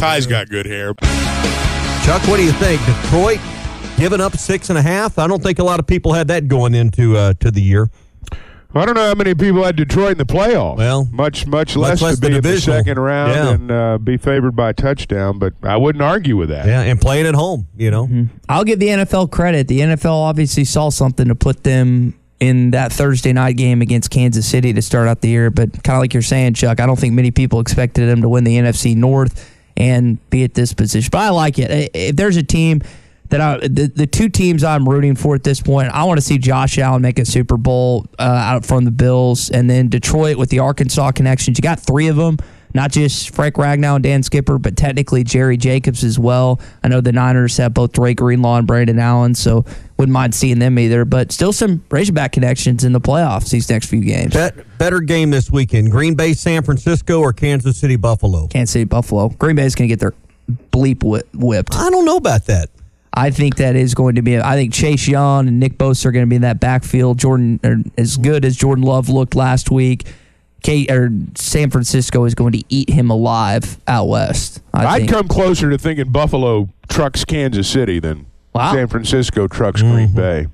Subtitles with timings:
[0.00, 0.94] Ty's got good hair.
[2.04, 2.80] Chuck, what do you think?
[2.86, 3.38] Detroit
[3.98, 5.18] giving up six and a half?
[5.18, 7.90] I don't think a lot of people had that going into uh, to the year.
[8.74, 10.78] I don't know how many people had Detroit in the playoffs.
[10.78, 13.50] Well, much much less, less to be the in the second round Yeah.
[13.50, 15.38] and uh, be favored by a touchdown.
[15.38, 16.66] But I wouldn't argue with that.
[16.66, 18.08] Yeah, and playing at home, you know.
[18.48, 19.68] I'll give the NFL credit.
[19.68, 24.46] The NFL obviously saw something to put them in that Thursday night game against Kansas
[24.46, 25.50] City to start out the year.
[25.50, 28.28] But kind of like you're saying, Chuck, I don't think many people expected them to
[28.30, 31.08] win the NFC North and be at this position.
[31.10, 31.90] But I like it.
[31.94, 32.82] If there's a team
[33.30, 36.22] that I, the, the two teams I'm rooting for at this point, I want to
[36.22, 40.36] see Josh Allen make a Super Bowl uh, out from the Bills, and then Detroit
[40.36, 41.56] with the Arkansas connections.
[41.56, 42.36] You got three of them.
[42.74, 46.60] Not just Frank Ragnow and Dan Skipper, but technically Jerry Jacobs as well.
[46.82, 49.64] I know the Niners have both Dre Greenlaw and Brandon Allen, so
[49.96, 51.04] wouldn't mind seeing them either.
[51.04, 54.32] But still some Razorback connections in the playoffs these next few games.
[54.32, 58.46] Bet, better game this weekend: Green Bay, San Francisco, or Kansas City, Buffalo.
[58.46, 59.28] Kansas City, Buffalo.
[59.30, 60.14] Green Bay's going to get their
[60.72, 61.74] bleep whi- whipped.
[61.74, 62.70] I don't know about that.
[63.12, 64.38] I think that is going to be.
[64.38, 67.18] I think Chase Young and Nick Bosa are going to be in that backfield.
[67.18, 70.06] Jordan, or as good as Jordan Love looked last week,
[70.62, 74.62] Kate or San Francisco is going to eat him alive out west.
[74.74, 75.10] I I'd think.
[75.10, 78.72] come closer to thinking Buffalo trucks Kansas City than Wow.
[78.74, 80.48] San Francisco trucks Green Bay.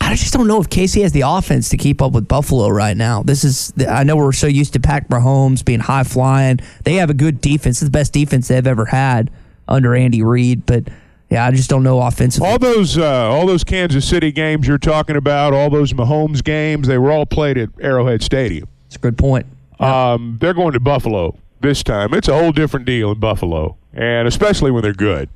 [0.00, 2.96] I just don't know if Casey has the offense to keep up with Buffalo right
[2.96, 3.22] now.
[3.22, 6.58] This is, I know we're so used to Patrick Mahomes being high flying.
[6.84, 7.80] They have a good defense.
[7.80, 9.30] It's the best defense they've ever had
[9.68, 10.66] under Andy Reid.
[10.66, 10.88] But
[11.30, 12.48] yeah, I just don't know offensively.
[12.48, 16.88] All those uh, all those Kansas City games you're talking about, all those Mahomes games,
[16.88, 18.68] they were all played at Arrowhead Stadium.
[18.92, 19.46] It's a good point.
[19.80, 22.12] Um, they're going to Buffalo this time.
[22.12, 25.30] It's a whole different deal in Buffalo, and especially when they're good,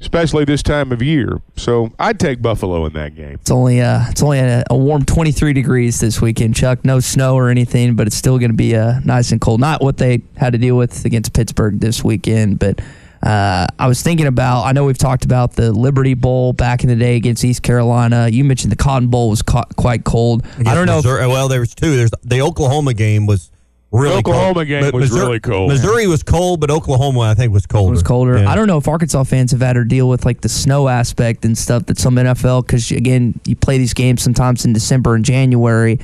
[0.00, 1.42] especially this time of year.
[1.56, 3.34] So I'd take Buffalo in that game.
[3.40, 6.84] It's only uh, it's only a, a warm 23 degrees this weekend, Chuck.
[6.84, 9.58] No snow or anything, but it's still going to be uh, nice and cold.
[9.58, 12.80] Not what they had to deal with against Pittsburgh this weekend, but
[13.22, 14.64] uh, I was thinking about.
[14.64, 18.28] I know we've talked about the Liberty Bowl back in the day against East Carolina.
[18.28, 20.44] You mentioned the Cotton Bowl was ca- quite cold.
[20.66, 20.98] I don't know.
[20.98, 21.96] if- well, there was two.
[21.96, 23.50] There's the Oklahoma game was
[23.90, 24.24] really cold.
[24.24, 24.66] The Oklahoma cold.
[24.68, 25.68] game But was Missouri- really cold.
[25.70, 27.88] Missouri was cold, but Oklahoma I think was colder.
[27.88, 28.38] It was colder.
[28.38, 28.50] Yeah.
[28.50, 31.44] I don't know if Arkansas fans have had to deal with like the snow aspect
[31.44, 35.24] and stuff that some NFL because again you play these games sometimes in December and
[35.24, 35.98] January.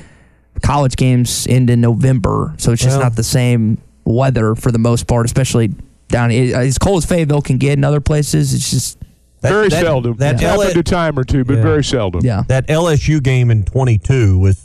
[0.62, 4.78] College games end in November, so it's just Well- not the same weather for the
[4.78, 5.72] most part, especially
[6.14, 8.54] down as cold as Fayetteville can get in other places.
[8.54, 8.98] It's just
[9.40, 10.16] That- very that- seldom.
[10.18, 11.62] That It's LA happened a time or two, but Yeah.
[11.62, 12.24] very seldom.
[12.24, 14.58] yeah, that LSU game in 22 was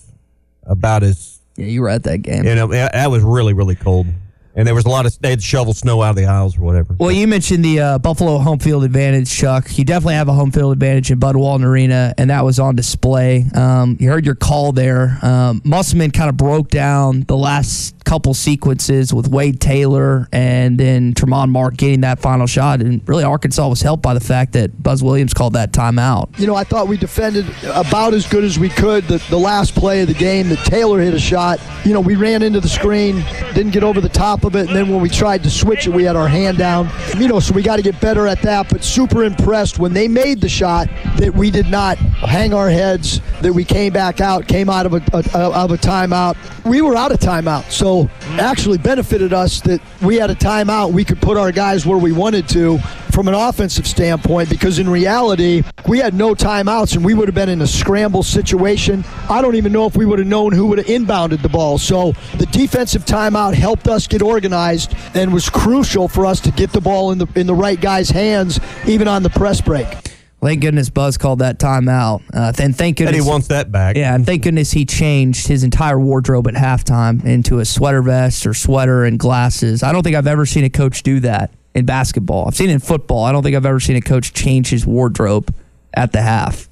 [0.65, 1.65] about as yeah.
[1.65, 2.45] You were at that game.
[2.45, 4.07] you know that that was really really cold,
[4.55, 6.57] and there was a lot of they had to shovel snow out of the aisles
[6.57, 6.95] or whatever.
[6.97, 9.77] Well, you mentioned the uh, Buffalo home field advantage, Chuck.
[9.77, 12.75] You definitely have a home field advantage in Bud Walton Arena, and that was on
[12.75, 13.45] display.
[13.55, 15.17] Um, you heard your call there.
[15.21, 21.13] Um, Musselman kind of broke down the last couple sequences with Wade Taylor and then
[21.13, 22.81] Tramon Mark getting that final shot.
[22.81, 26.39] And really, Arkansas was helped by the fact that Buzz Williams called that timeout.
[26.39, 29.03] You know, I thought we defended about as good as we could.
[29.03, 31.59] The, the last play of the game, that Taylor hit a shot.
[31.85, 34.75] You know, we ran into the screen, didn't get over the top of it, and
[34.75, 36.89] then when we tried to switch it, we had our hand down.
[37.15, 38.69] You know, so we got to get better at that.
[38.69, 40.87] But super impressed when they made the shot
[41.17, 44.93] that we did not hang our heads, that we came back out, came out of
[44.93, 46.35] a, a of a timeout.
[46.65, 47.98] We were out of timeout, so
[48.31, 50.93] actually benefited us that we had a timeout.
[50.93, 52.77] We could put our guys where we wanted to
[53.11, 57.35] from an offensive standpoint because in reality, we had no timeouts and we would have
[57.35, 59.03] been in a scramble situation.
[59.29, 61.77] I don't even know if we would have known who would have inbounded the ball.
[61.77, 66.71] So the defensive timeout helped us get organized and was crucial for us to get
[66.71, 70.08] the ball in the in the right guy's hands, even on the press break.
[70.41, 72.21] Thank goodness Buzz called that timeout.
[72.33, 73.97] Uh, and thank And goodness he wants that back.
[73.97, 78.45] Yeah, and thank goodness he changed his entire wardrobe at halftime into a sweater vest
[78.47, 79.83] or sweater and glasses.
[79.83, 82.47] I don't think I've ever seen a coach do that in basketball.
[82.47, 83.25] I've seen it in football.
[83.25, 85.53] I don't think I've ever seen a coach change his wardrobe
[85.93, 86.69] at the half.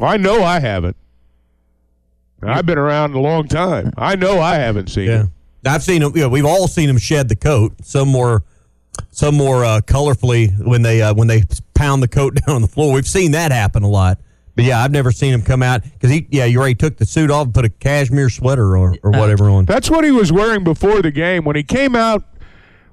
[0.00, 0.96] I know I haven't.
[2.42, 3.92] I've been around a long time.
[3.96, 5.22] I know I haven't seen Yeah.
[5.24, 5.28] it.
[5.68, 6.12] I've seen him.
[6.14, 7.74] You know, we've all seen him shed the coat.
[7.82, 8.42] Some more
[9.10, 11.42] some more uh, colorfully when they uh, when they
[11.74, 12.92] pound the coat down on the floor.
[12.92, 14.18] We've seen that happen a lot.
[14.54, 17.04] But yeah, I've never seen him come out because he yeah you already took the
[17.04, 19.66] suit off and put a cashmere sweater or, or whatever on.
[19.66, 22.24] That's what he was wearing before the game when he came out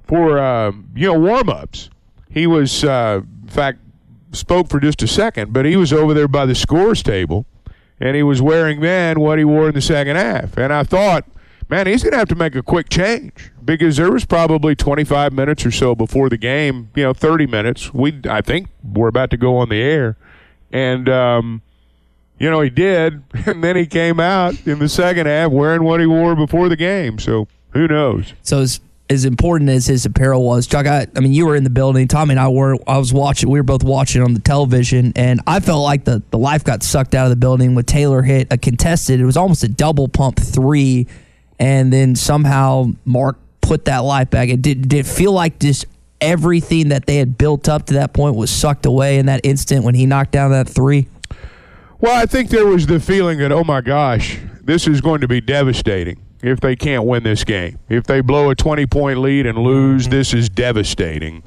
[0.02, 1.88] for uh, you know warm ups.
[2.30, 3.78] He was uh, in fact
[4.32, 7.46] spoke for just a second, but he was over there by the scores table,
[7.98, 10.58] and he was wearing then what he wore in the second half.
[10.58, 11.24] And I thought,
[11.74, 15.32] man, he's going to have to make a quick change because there was probably 25
[15.32, 17.92] minutes or so before the game, you know, 30 minutes.
[17.92, 20.16] We I think we're about to go on the air,
[20.72, 21.62] and um,
[22.38, 25.98] you know he did, and then he came out in the second half wearing what
[25.98, 27.18] he wore before the game.
[27.18, 28.34] So who knows?
[28.42, 28.80] So as
[29.10, 32.08] as important as his apparel was, Chuck, I, I mean, you were in the building.
[32.08, 32.76] Tommy and I were.
[32.86, 33.50] I was watching.
[33.50, 36.84] We were both watching on the television, and I felt like the the life got
[36.84, 39.18] sucked out of the building when Taylor hit a contested.
[39.18, 41.08] It was almost a double pump three,
[41.58, 44.48] and then somehow Mark put that life back.
[44.48, 44.88] It did.
[44.88, 45.86] Did it feel like just
[46.20, 49.84] everything that they had built up to that point was sucked away in that instant
[49.84, 51.08] when he knocked down that three?
[52.00, 55.28] Well, I think there was the feeling that, oh my gosh, this is going to
[55.28, 57.78] be devastating if they can't win this game.
[57.88, 61.42] If they blow a 20 point lead and lose, this is devastating.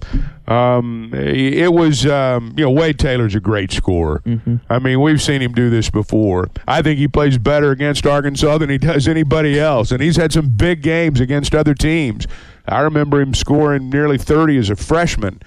[0.47, 4.21] Um, it was, um, you know, Wade Taylor's a great scorer.
[4.69, 6.49] I mean, we've seen him do this before.
[6.65, 10.31] I think he plays better against Arkansas than he does anybody else, and he's had
[10.31, 12.27] some big games against other teams.
[12.65, 15.41] I remember him scoring nearly 30 as a freshman,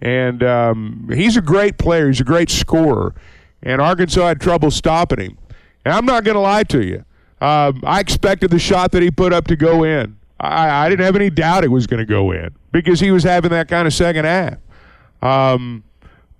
[0.00, 2.06] and um, he's a great player.
[2.06, 3.14] He's a great scorer,
[3.62, 5.38] and Arkansas had trouble stopping him.
[5.84, 7.04] And I'm not going to lie to you.
[7.42, 10.16] Um, I expected the shot that he put up to go in.
[10.40, 13.24] I, I didn't have any doubt it was going to go in because he was
[13.24, 14.58] having that kind of second half.
[15.22, 15.82] Um,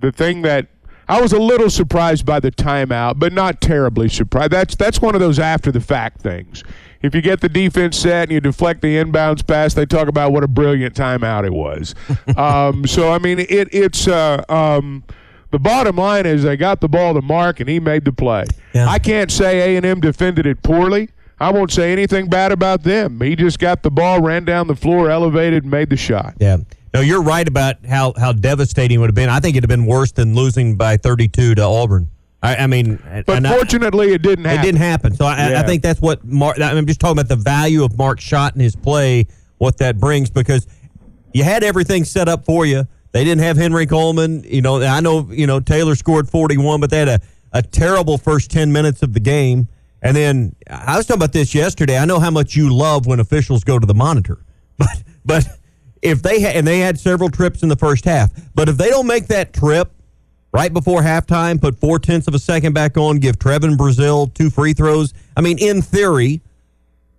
[0.00, 0.68] the thing that
[1.08, 4.50] I was a little surprised by the timeout, but not terribly surprised.
[4.50, 6.62] That's that's one of those after the fact things.
[7.00, 10.32] If you get the defense set and you deflect the inbounds pass, they talk about
[10.32, 11.94] what a brilliant timeout it was.
[12.36, 15.04] um, so I mean, it it's uh, um,
[15.52, 18.44] the bottom line is they got the ball to Mark and he made the play.
[18.74, 18.88] Yeah.
[18.88, 21.08] I can't say A and M defended it poorly.
[21.38, 23.20] I won't say anything bad about them.
[23.20, 26.34] He just got the ball, ran down the floor, elevated, and made the shot.
[26.38, 26.58] Yeah.
[26.94, 29.28] No, you're right about how, how devastating it would have been.
[29.28, 32.08] I think it'd have been worse than losing by 32 to Auburn.
[32.42, 34.64] I, I mean, But and I- fortunately, it didn't it happen.
[34.64, 35.14] didn't happen.
[35.14, 36.58] So I, I think that's what Mark.
[36.60, 39.26] I'm just talking about the value of Mark's shot and his play,
[39.58, 40.66] what that brings, because
[41.34, 42.86] you had everything set up for you.
[43.12, 44.42] They didn't have Henry Coleman.
[44.44, 47.20] You know, I know you know Taylor scored 41, but they had a,
[47.52, 49.68] a terrible first 10 minutes of the game.
[50.02, 51.98] And then I was talking about this yesterday.
[51.98, 54.38] I know how much you love when officials go to the monitor,
[54.78, 55.46] but but
[56.02, 58.90] if they ha- and they had several trips in the first half, but if they
[58.90, 59.92] don't make that trip
[60.52, 64.50] right before halftime, put four tenths of a second back on, give Trevon Brazile two
[64.50, 65.12] free throws.
[65.36, 66.40] I mean, in theory,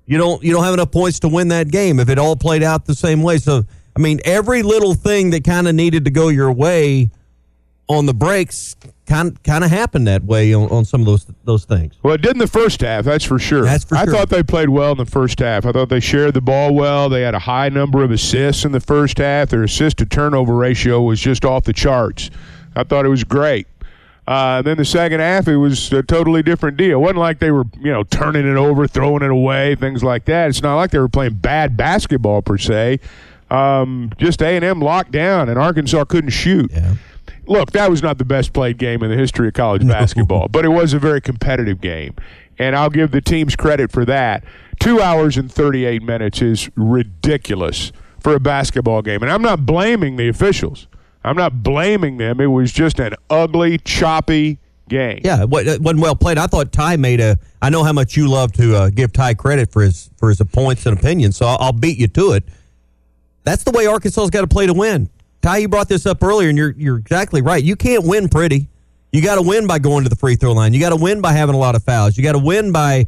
[0.06, 2.64] you don't you don't have enough points to win that game if it all played
[2.64, 3.38] out the same way.
[3.40, 3.64] So
[3.96, 7.10] I mean, every little thing that kind of needed to go your way
[7.90, 8.76] on the breaks
[9.06, 11.96] kind kind of happened that way on, on some of those those things.
[12.04, 13.64] Well, it did in the first half, that's for sure.
[13.64, 14.14] That's for I sure.
[14.14, 15.66] thought they played well in the first half.
[15.66, 17.08] I thought they shared the ball well.
[17.10, 19.50] They had a high number of assists in the first half.
[19.50, 22.30] Their assist to turnover ratio was just off the charts.
[22.76, 23.68] I thought it was great.
[24.28, 26.98] Uh, then the second half, it was a totally different deal.
[26.98, 30.26] It wasn't like they were, you know, turning it over, throwing it away, things like
[30.26, 30.50] that.
[30.50, 33.00] It's not like they were playing bad basketball per se.
[33.50, 36.70] Um, just A and M locked down, and Arkansas couldn't shoot
[37.46, 40.66] look, that was not the best played game in the history of college basketball, but
[40.66, 42.16] it was a very competitive game.
[42.60, 44.44] And I'll give the teams credit for that.
[44.80, 49.22] Two hours and 38 minutes is ridiculous for a basketball game.
[49.22, 50.88] And I'm not blaming the officials,
[51.24, 52.40] I'm not blaming them.
[52.40, 55.22] It was just an ugly, choppy game.
[55.24, 56.38] Yeah, it wasn't well played.
[56.38, 57.38] I thought Ty made a.
[57.62, 60.42] I know how much you love to uh, give Ty credit for his for his
[60.52, 62.44] points and opinions, so I'll, I'll beat you to it.
[63.44, 65.10] That's the way Arkansas's got to play to win.
[65.42, 67.64] Ty, you brought this up earlier, and you're you're exactly right.
[67.64, 68.68] You can't win pretty.
[69.12, 70.74] You got to win by going to the free throw line.
[70.74, 72.18] You got to win by having a lot of fouls.
[72.18, 73.08] You got to win by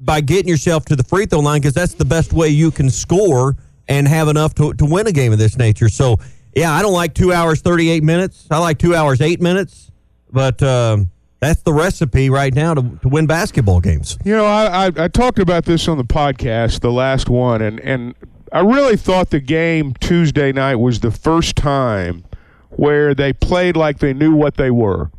[0.00, 2.90] by getting yourself to the free throw line because that's the best way you can
[2.90, 3.56] score
[3.88, 5.88] and have enough to, to win a game of this nature.
[5.88, 6.18] So,
[6.54, 8.46] yeah, I don't like two hours, 38 minutes.
[8.50, 9.90] I like two hours, eight minutes.
[10.30, 14.18] But um, that's the recipe right now to, to win basketball games.
[14.24, 17.78] You know, I, I, I talked about this on the podcast, the last one, and,
[17.80, 18.14] and
[18.52, 22.24] I really thought the game Tuesday night was the first time
[22.70, 25.10] where they played like they knew what they were,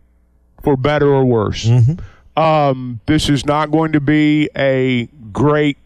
[0.62, 1.68] for better or worse.
[2.38, 5.78] Um, this is not going to be a great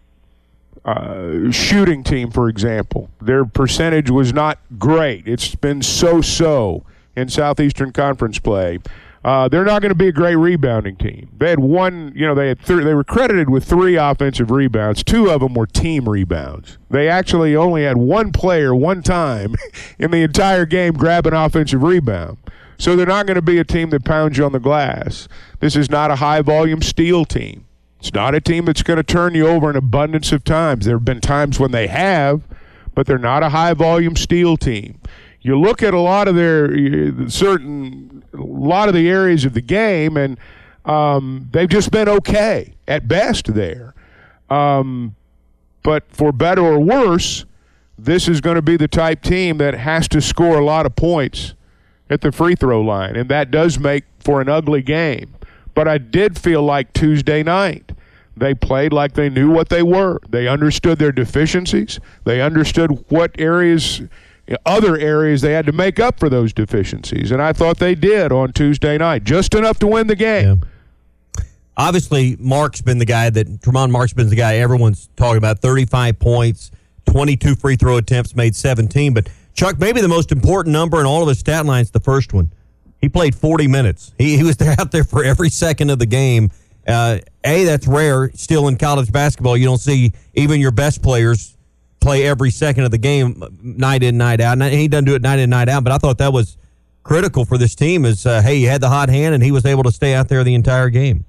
[0.86, 3.10] uh, shooting team, for example.
[3.22, 5.28] Their percentage was not great.
[5.28, 6.84] It's been so so
[7.16, 8.80] in Southeastern Conference play.
[9.24, 11.30] Uh, they're not going to be a great rebounding team.
[11.38, 15.04] They had one, you know, they had th- they were credited with three offensive rebounds.
[15.04, 16.78] Two of them were team rebounds.
[16.90, 19.56] They actually only had one player one time
[20.00, 22.38] in the entire game grab an offensive rebound.
[22.78, 25.28] So they're not going to be a team that pounds you on the glass.
[25.60, 27.66] This is not a high volume steal team.
[28.00, 30.86] It's not a team that's going to turn you over an abundance of times.
[30.86, 32.44] There have been times when they have,
[32.94, 35.00] but they're not a high volume steal team.
[35.42, 39.62] You look at a lot of their certain, a lot of the areas of the
[39.62, 40.38] game, and
[40.86, 43.94] um, they've just been okay at best there.
[44.50, 45.16] Um,
[45.84, 47.46] but for better or worse,
[47.98, 50.96] this is going to be the type team that has to score a lot of
[50.96, 51.54] points
[52.10, 55.36] at the free throw line, and that does make for an ugly game.
[55.74, 57.92] But I did feel like Tuesday night
[58.38, 60.20] they played like they knew what they were.
[60.30, 62.00] They understood their deficiencies.
[62.24, 64.02] They understood what areas,
[64.66, 67.32] other areas, they had to make up for those deficiencies.
[67.32, 70.64] And I thought they did on Tuesday night, just enough to win the game.
[71.38, 71.44] Yeah.
[71.76, 75.60] Obviously, Mark's been the guy that Tramon Mark's been the guy everyone's talking about.
[75.60, 76.72] Thirty-five points,
[77.06, 79.14] twenty-two free throw attempts, made seventeen.
[79.14, 82.32] But Chuck, maybe the most important number in all of his stat lines, the first
[82.32, 82.52] one.
[83.02, 84.12] He played 40 minutes.
[84.18, 86.52] He, he was there out there for every second of the game.
[86.88, 88.32] Uh, a, that's rare.
[88.36, 91.57] Still in college basketball, you don't see even your best players
[92.08, 94.62] play every second of the game, night in, night out.
[94.62, 95.84] And he doesn't do it night in, night out.
[95.84, 96.58] But I thought that was
[97.04, 98.06] critical for this team.
[98.06, 100.30] Is uh, hey, you had the hot hand, and he was able to stay out
[100.30, 101.26] there the entire game.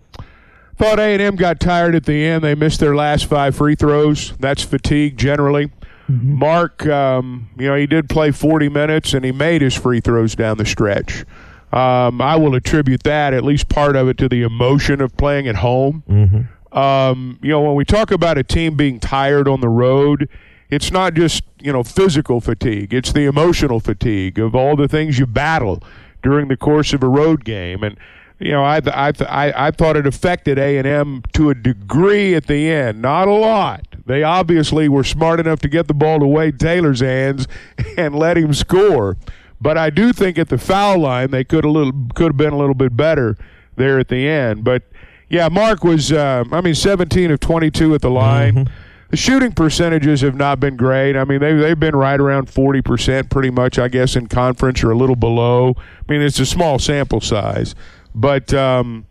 [0.76, 2.44] Thought A and M got tired at the end.
[2.44, 4.35] They missed their last five free throws.
[4.38, 5.73] That's fatigue generally.
[6.08, 6.38] Mm-hmm.
[6.38, 10.37] Mark, um, you know, he did play 40 minutes and he made his free throws
[10.37, 11.25] down the stretch.
[11.73, 15.49] Um, I will attribute that, at least part of it, to the emotion of playing
[15.49, 16.04] at home.
[16.08, 16.78] Mm-hmm.
[16.78, 20.28] Um, you know, when we talk about a team being tired on the road,
[20.70, 25.18] it's not just you know physical fatigue; it's the emotional fatigue of all the things
[25.18, 25.82] you battle
[26.22, 27.82] during the course of a road game.
[27.82, 27.96] And
[28.38, 32.34] you know, I I I, I thought it affected A and M to a degree
[32.34, 33.87] at the end, not a lot.
[34.06, 37.46] They obviously were smart enough to get the ball to Wade Taylor's hands
[37.96, 39.16] and let him score.
[39.60, 42.52] But I do think at the foul line they could a little could have been
[42.52, 43.37] a little bit better
[43.76, 44.64] there at the end.
[44.64, 44.84] But
[45.28, 48.54] yeah, Mark was uh, I mean 17 of 22 at the line.
[48.54, 48.88] Mm-hmm.
[49.11, 51.17] The shooting percentages have not been great.
[51.17, 54.91] I mean, they they've been right around 40% pretty much, I guess, in conference or
[54.91, 55.75] a little below.
[55.79, 57.75] I mean, it's a small sample size,
[58.15, 59.07] but um,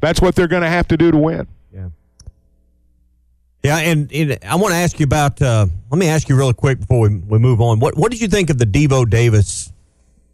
[0.00, 1.46] that's what they're going to have to do to win.
[1.72, 1.88] Yeah.
[3.62, 5.40] Yeah, and, and I want to ask you about.
[5.40, 7.80] Uh, let me ask you real quick before we, we move on.
[7.80, 9.72] What what did you think of the Devo Davis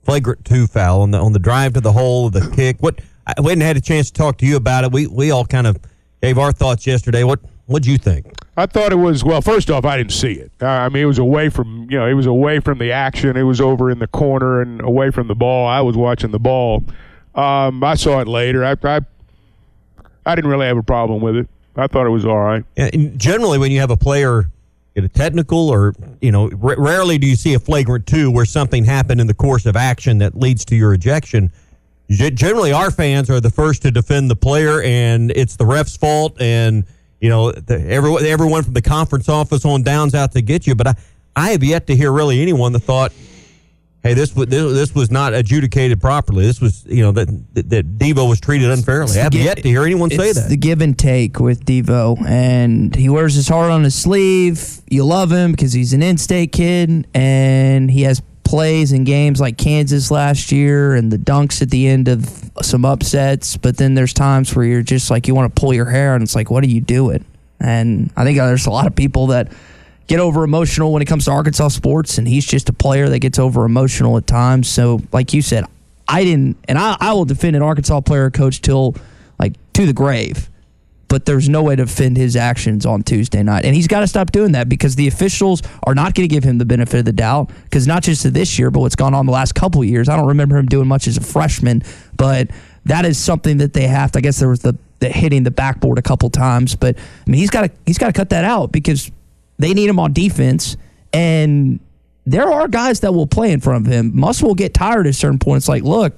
[0.04, 2.78] flagrant two foul on the on the drive to the hole, of the kick.
[2.80, 4.92] What I, we hadn't had a chance to talk to you about it.
[4.92, 5.78] We we all kind of
[6.22, 7.24] gave our thoughts yesterday.
[7.24, 8.26] What what'd you think?
[8.60, 9.40] I thought it was well.
[9.40, 10.52] First off, I didn't see it.
[10.60, 13.36] Uh, I mean, it was away from you know, it was away from the action.
[13.36, 15.66] It was over in the corner and away from the ball.
[15.66, 16.84] I was watching the ball.
[17.34, 18.64] Um, I saw it later.
[18.64, 19.00] I, I
[20.26, 21.48] I didn't really have a problem with it.
[21.76, 22.64] I thought it was all right.
[22.76, 24.50] And generally, when you have a player
[24.94, 28.44] get a technical or you know r- rarely do you see a flagrant two where
[28.44, 31.50] something happened in the course of action that leads to your ejection
[32.10, 35.96] G- generally our fans are the first to defend the player and it's the ref's
[35.96, 36.84] fault and
[37.20, 40.74] you know the, everyone everyone from the conference office on downs out to get you
[40.74, 40.94] but i
[41.36, 43.12] i have yet to hear really anyone that thought
[44.02, 46.44] hey, this was this, this, was not adjudicated properly.
[46.44, 49.18] This was you know that that Devo was treated unfairly.
[49.18, 50.40] I have yet to hear anyone say that.
[50.40, 54.80] It's the give and take with Devo, and he wears his heart on his sleeve.
[54.88, 58.20] You love him because he's an in-state kid, and he has
[58.50, 62.84] plays in games like Kansas last year and the dunks at the end of some
[62.84, 63.56] upsets.
[63.56, 66.22] But then there's times where you're just like you want to pull your hair, and
[66.24, 67.24] it's like, what are you doing?
[67.60, 69.52] And I think there's a lot of people that
[70.08, 73.20] get over emotional when it comes to Arkansas sports, and he's just a player that
[73.20, 74.68] gets over emotional at times.
[74.68, 75.64] So, like you said,
[76.08, 78.96] I didn't, and I, I will defend an Arkansas player coach till
[79.38, 80.50] like to the grave.
[81.10, 84.06] But there's no way to defend his actions on Tuesday night, and he's got to
[84.06, 87.04] stop doing that because the officials are not going to give him the benefit of
[87.04, 87.50] the doubt.
[87.64, 90.08] Because not just this year, but what's gone on the last couple of years.
[90.08, 91.82] I don't remember him doing much as a freshman,
[92.16, 92.48] but
[92.84, 94.18] that is something that they have to.
[94.18, 97.40] I guess there was the, the hitting the backboard a couple times, but I mean
[97.40, 99.10] he's got to he's got to cut that out because
[99.58, 100.76] they need him on defense,
[101.12, 101.80] and
[102.24, 104.12] there are guys that will play in front of him.
[104.14, 105.68] Muss will get tired at certain points.
[105.68, 106.14] Like, look,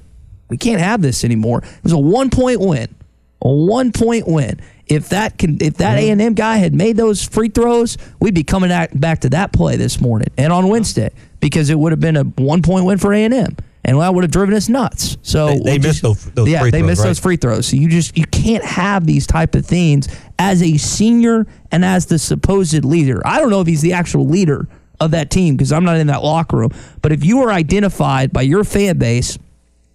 [0.49, 1.59] we can't have this anymore.
[1.59, 2.95] It was a one point win,
[3.41, 4.61] a one point win.
[4.93, 6.09] If that can, if that mm-hmm.
[6.09, 9.53] A and M guy had made those free throws, we'd be coming back to that
[9.53, 12.99] play this morning and on Wednesday because it would have been a one point win
[12.99, 15.17] for A and M and that would have driven us nuts.
[15.23, 17.07] So they, they missed those, those yeah, they throws, missed right?
[17.09, 17.67] those free throws.
[17.67, 20.09] So you just you can't have these type of things
[20.39, 23.21] as a senior and as the supposed leader.
[23.27, 24.69] I don't know if he's the actual leader
[25.01, 26.71] of that team because I'm not in that locker room.
[27.01, 29.37] But if you are identified by your fan base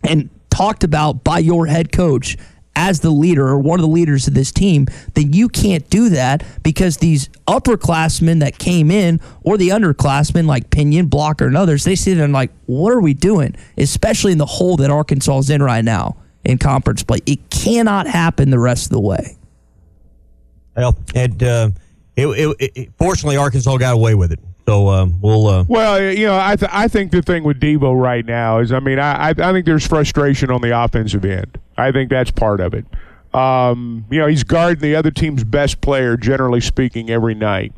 [0.03, 2.37] and talked about by your head coach
[2.77, 6.09] as the leader or one of the leaders of this team, then you can't do
[6.09, 11.83] that because these upperclassmen that came in or the underclassmen like Pinion, Blocker, and others,
[11.83, 13.55] they sit there and like, what are we doing?
[13.77, 17.17] Especially in the hole that Arkansas is in right now in conference play.
[17.25, 19.35] It cannot happen the rest of the way.
[20.75, 21.69] Well, and uh,
[22.15, 24.39] it, it, it, fortunately, Arkansas got away with it.
[24.67, 25.47] So um, we'll.
[25.47, 28.71] Uh, well, you know, I th- I think the thing with Devo right now is,
[28.71, 31.57] I mean, I I, I think there's frustration on the offensive end.
[31.77, 32.85] I think that's part of it.
[33.33, 37.73] Um, you know, he's guarding the other team's best player, generally speaking, every night.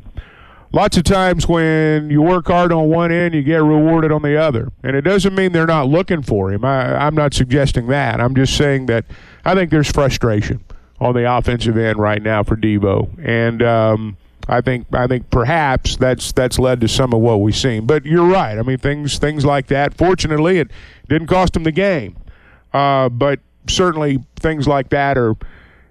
[0.72, 4.36] Lots of times when you work hard on one end, you get rewarded on the
[4.36, 4.70] other.
[4.84, 6.64] And it doesn't mean they're not looking for him.
[6.64, 8.20] I, I'm not suggesting that.
[8.20, 9.04] I'm just saying that
[9.44, 10.64] I think there's frustration
[11.00, 13.10] on the offensive end right now for Devo.
[13.22, 14.16] And, um,
[14.48, 17.86] I think I think perhaps that's that's led to some of what we've seen.
[17.86, 18.58] But you're right.
[18.58, 19.94] I mean things things like that.
[19.94, 20.70] Fortunately, it
[21.08, 22.16] didn't cost him the game.
[22.72, 23.38] Uh, but
[23.68, 25.34] certainly things like that are,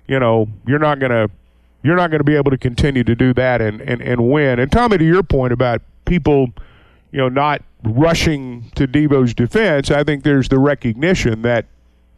[0.07, 1.29] you know, you're not gonna
[1.83, 4.59] you're not gonna be able to continue to do that and, and, and win.
[4.59, 6.49] And Tommy, to your point about people,
[7.11, 11.65] you know, not rushing to Devo's defense, I think there's the recognition that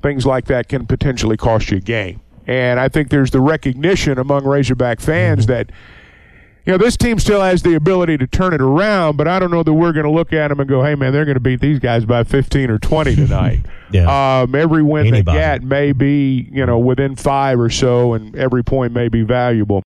[0.02, 2.22] things like that can potentially cost you a game.
[2.48, 5.52] And I think there's the recognition among Razorback fans mm-hmm.
[5.52, 5.72] that
[6.66, 9.50] you know, this team still has the ability to turn it around, but I don't
[9.52, 11.40] know that we're going to look at them and go, hey, man, they're going to
[11.40, 13.60] beat these guys by 15 or 20 tonight.
[13.92, 14.42] yeah.
[14.42, 15.38] Um, every win Anybody.
[15.38, 19.24] they get may be, you know, within five or so, and every point may be
[19.24, 19.82] valuable.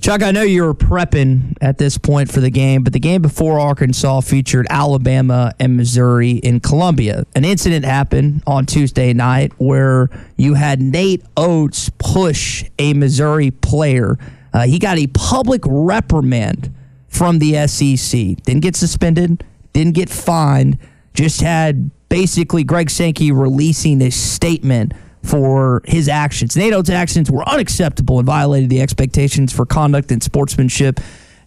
[0.00, 3.20] Chuck, I know you were prepping at this point for the game, but the game
[3.20, 7.24] before Arkansas featured Alabama and Missouri in Columbia.
[7.34, 10.08] An incident happened on Tuesday night where
[10.38, 14.16] you had Nate Oats push a Missouri player
[14.52, 16.72] uh, he got a public reprimand
[17.08, 18.36] from the SEC.
[18.44, 20.78] Didn't get suspended, didn't get fined,
[21.14, 24.92] just had basically Greg Sankey releasing a statement
[25.22, 26.56] for his actions.
[26.56, 31.00] NATO's actions were unacceptable and violated the expectations for conduct and sportsmanship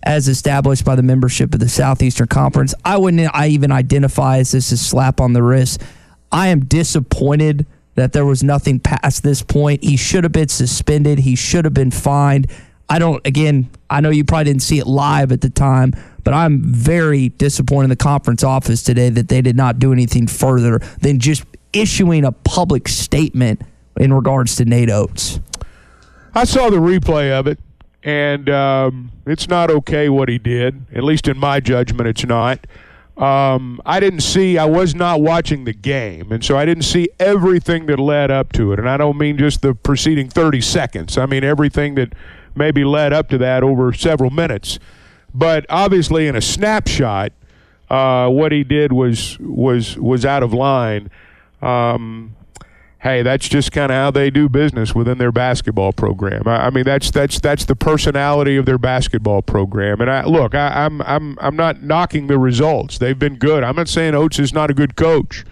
[0.03, 2.75] as established by the membership of the Southeastern Conference.
[2.83, 5.81] I wouldn't I even identify as this a slap on the wrist.
[6.31, 9.83] I am disappointed that there was nothing past this point.
[9.83, 11.19] He should have been suspended.
[11.19, 12.47] He should have been fined.
[12.89, 15.93] I don't, again, I know you probably didn't see it live at the time,
[16.24, 20.28] but I'm very disappointed in the conference office today that they did not do anything
[20.28, 21.43] further than just
[21.74, 23.62] issuing a public statement
[23.98, 25.39] in regards to Nate Oats.
[26.36, 27.60] I saw the replay of it,
[28.04, 30.86] and um, it's not okay what he did.
[30.93, 32.65] At least in my judgment, it's not.
[33.17, 37.10] Um, I didn't see, I was not watching the game, and so I didn't see
[37.19, 38.80] everything that led up to it.
[38.80, 42.13] And I don't mean just the preceding 30 seconds, I mean everything that
[42.56, 44.80] maybe led up to that over several minutes.
[45.34, 47.32] But obviously, in a snapshot,
[47.89, 51.10] uh, what he did was was was out of line.
[51.62, 52.36] Um,
[53.04, 56.48] hey, that's just kind of how they do business within their basketball program.
[56.48, 60.02] I, I, mean, that's that's that's the personality of their basketball program.
[60.02, 63.63] And I look, I, I'm I'm I'm not knocking the results; they've been good.
[63.63, 65.44] I'm not saying Oats is not a good coach.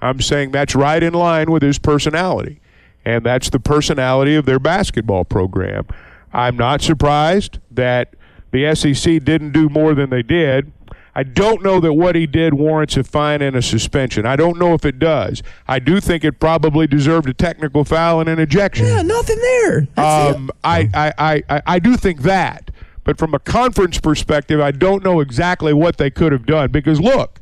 [0.00, 2.60] I'm saying that's right in line with his personality,
[3.04, 5.86] and that's the personality of their basketball program.
[6.32, 8.14] I'm not surprised that
[8.50, 10.72] the SEC didn't do more than they did.
[11.14, 14.24] I don't know that what he did warrants a fine and a suspension.
[14.24, 15.42] I don't know if it does.
[15.68, 18.86] I do think it probably deserved a technical foul and an ejection.
[18.86, 19.88] Yeah, nothing there.
[19.98, 22.70] Um, I, I, I, I do think that.
[23.04, 26.70] But from a conference perspective, I don't know exactly what they could have done.
[26.70, 27.40] Because look,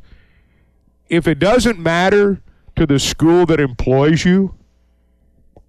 [1.07, 2.41] if it doesn't matter
[2.75, 4.55] to the school that employs you,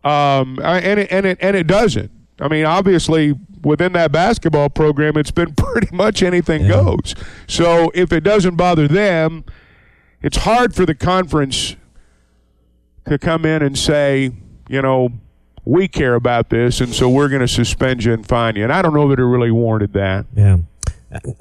[0.03, 2.11] um, and it, and it and it doesn't,
[2.43, 6.71] I mean, obviously, within that basketball program, it's been pretty much anything yeah.
[6.71, 7.15] goes.
[7.47, 9.45] So if it doesn't bother them,
[10.21, 11.77] it's hard for the conference
[13.07, 14.33] to come in and say,
[14.69, 15.11] you know,
[15.65, 18.65] we care about this, and so we're going to suspend you and fine you.
[18.65, 20.27] And I don't know that it really warranted that.
[20.35, 20.59] Yeah.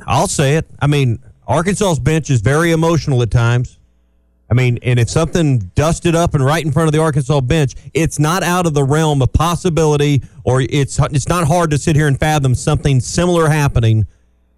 [0.05, 0.69] I'll say it.
[0.79, 3.79] I mean, Arkansas's bench is very emotional at times.
[4.51, 7.73] I mean, and if something dusted up and right in front of the Arkansas bench,
[7.93, 11.95] it's not out of the realm of possibility, or it's it's not hard to sit
[11.95, 14.05] here and fathom something similar happening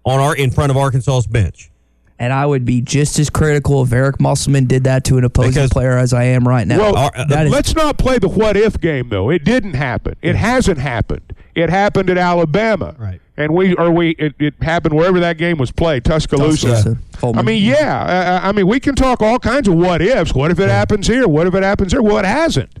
[0.04, 1.70] on our in front of Arkansas's bench.
[2.18, 5.50] And I would be just as critical if Eric Musselman did that to an opposing
[5.52, 6.78] because, player as I am right now.
[6.78, 9.30] Well, uh, let's not play the what if game though.
[9.30, 10.14] It didn't happen.
[10.22, 11.34] It hasn't happened.
[11.56, 12.94] It happened at Alabama.
[12.98, 16.68] Right and we or we it, it, happened wherever that game was played, Tuscaloosa.
[16.68, 17.38] Tuscaloosa.
[17.38, 20.34] I mean, yeah, I, I, mean, we can talk all kinds of what ifs.
[20.34, 20.74] What if it yeah.
[20.74, 21.26] happens here?
[21.26, 22.02] What if it happens here?
[22.02, 22.78] Well, it hasn't.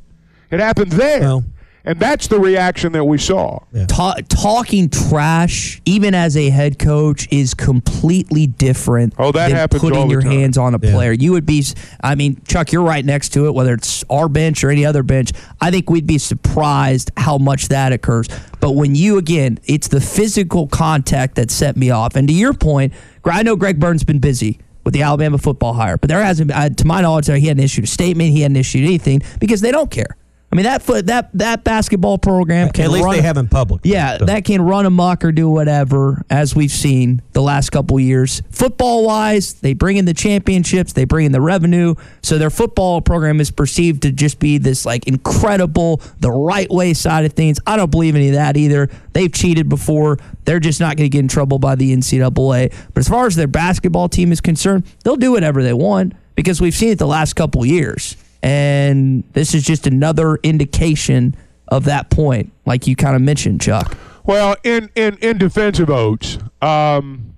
[0.50, 1.20] It happened there.
[1.20, 1.44] Well,
[1.86, 3.60] And that's the reaction that we saw.
[3.88, 9.14] Ta- talking trash, even as a head coach, is completely different.
[9.18, 10.32] Oh, that than happens putting all the your time.
[10.32, 11.12] hands on a player.
[11.12, 11.62] You would be,
[12.02, 13.54] I mean, Chuck, you're right next to it.
[13.54, 17.68] Whether it's our bench or any other bench, I think we'd be surprised how much
[17.68, 18.28] that occurs.
[18.60, 22.16] But when you again, it's the physical contact that set me off.
[22.16, 22.94] And to your point,
[23.26, 26.70] I know Greg Byrne's been busy with the Alabama football hire, but there hasn't, uh,
[26.70, 28.30] to my knowledge, he hadn't issued a statement.
[28.30, 30.16] He hadn't issued anything because they don't care.
[30.54, 33.80] I mean that foot that that basketball program can At least run, they haven't public.
[33.82, 37.98] yeah, So- that can run amok or do whatever, as we've seen the last couple
[37.98, 38.40] years.
[38.52, 41.96] Football wise, they bring in the championships, they bring in the revenue.
[42.22, 46.94] So their football program is perceived to just be this like incredible, the right way
[46.94, 47.58] side of things.
[47.66, 48.88] I don't believe any of that either.
[49.12, 50.18] They've cheated before.
[50.44, 52.72] They're just not going to get in trouble by the NCAA.
[52.94, 56.60] But as far as their basketball team is concerned, they'll do whatever they want because
[56.60, 58.14] we've seen it the last couple years.
[58.44, 61.34] And this is just another indication
[61.68, 63.96] of that point, like you kind of mentioned, Chuck.
[64.22, 67.36] Well, in in in defense of Oats, um,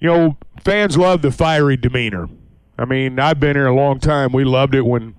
[0.00, 2.28] you know, fans love the fiery demeanor.
[2.78, 4.32] I mean, I've been here a long time.
[4.32, 5.14] We loved it when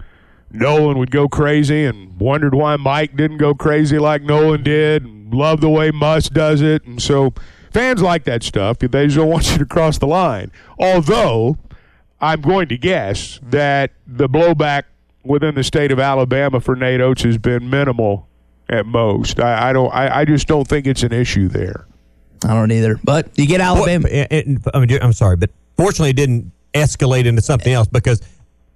[0.52, 5.32] Nolan would go crazy, and wondered why Mike didn't go crazy like Nolan did, and
[5.32, 7.34] the way Muss does it, and so
[7.72, 8.78] fans like that stuff.
[8.78, 10.52] They just don't want you to cross the line.
[10.78, 11.58] Although,
[12.24, 14.84] I'm going to guess that the blowback
[15.26, 18.28] within the state of Alabama for Nate Oats has been minimal
[18.70, 19.40] at most.
[19.40, 19.94] I, I don't.
[19.94, 21.86] I, I just don't think it's an issue there.
[22.46, 23.00] I don't either.
[23.04, 24.08] But you get Alabama.
[24.10, 27.88] Well, it- it- I mean, I'm sorry, but fortunately, it didn't escalate into something else
[27.88, 28.22] because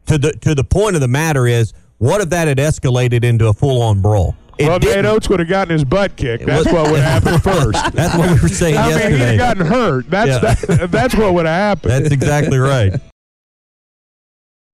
[0.08, 3.48] to the to the point of the matter is, what if that had escalated into
[3.48, 4.36] a full on brawl?
[4.58, 5.06] It well, Nate didn't.
[5.06, 6.46] Oats would have gotten his butt kicked.
[6.46, 7.94] That's was- what would have happened first.
[7.94, 10.10] That's what we were saying I mean, he'd have gotten hurt.
[10.10, 10.76] That's Yeah.
[10.78, 11.92] that, that's what would have happened.
[11.92, 12.94] That's exactly right.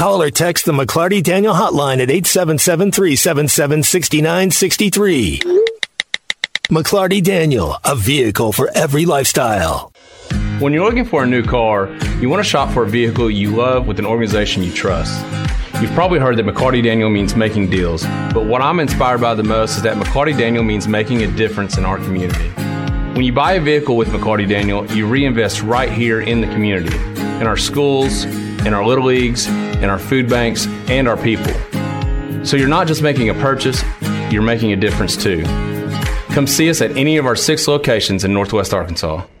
[0.00, 5.40] Call or text the McLarty Daniel hotline at 877 377 6963.
[6.70, 9.92] McLarty Daniel, a vehicle for every lifestyle.
[10.58, 13.54] When you're looking for a new car, you want to shop for a vehicle you
[13.54, 15.22] love with an organization you trust.
[15.82, 19.42] You've probably heard that McLarty Daniel means making deals, but what I'm inspired by the
[19.42, 22.48] most is that McLarty Daniel means making a difference in our community.
[23.12, 26.96] When you buy a vehicle with McLarty Daniel, you reinvest right here in the community,
[27.38, 28.24] in our schools,
[28.66, 31.52] in our little leagues, in our food banks, and our people.
[32.44, 33.82] So you're not just making a purchase,
[34.30, 35.42] you're making a difference too.
[36.30, 39.24] Come see us at any of our six locations in Northwest Arkansas.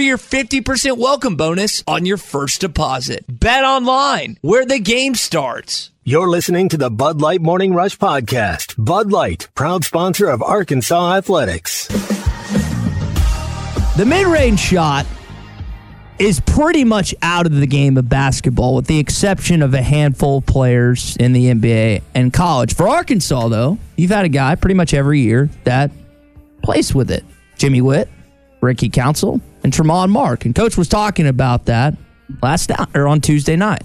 [0.00, 3.22] for your 50% welcome bonus on your first deposit.
[3.28, 5.90] Bet online where the game starts.
[6.04, 8.82] You're listening to the Bud Light Morning Rush Podcast.
[8.82, 11.86] Bud Light, proud sponsor of Arkansas Athletics.
[13.98, 15.04] The mid range shot
[16.18, 20.38] is pretty much out of the game of basketball, with the exception of a handful
[20.38, 22.74] of players in the NBA and college.
[22.74, 25.90] For Arkansas, though, you've had a guy pretty much every year that
[26.62, 27.22] plays with it
[27.58, 28.08] Jimmy Whitt,
[28.62, 30.44] Ricky Council, and Tramon Mark.
[30.44, 31.96] And Coach was talking about that
[32.42, 33.82] last night or on Tuesday night.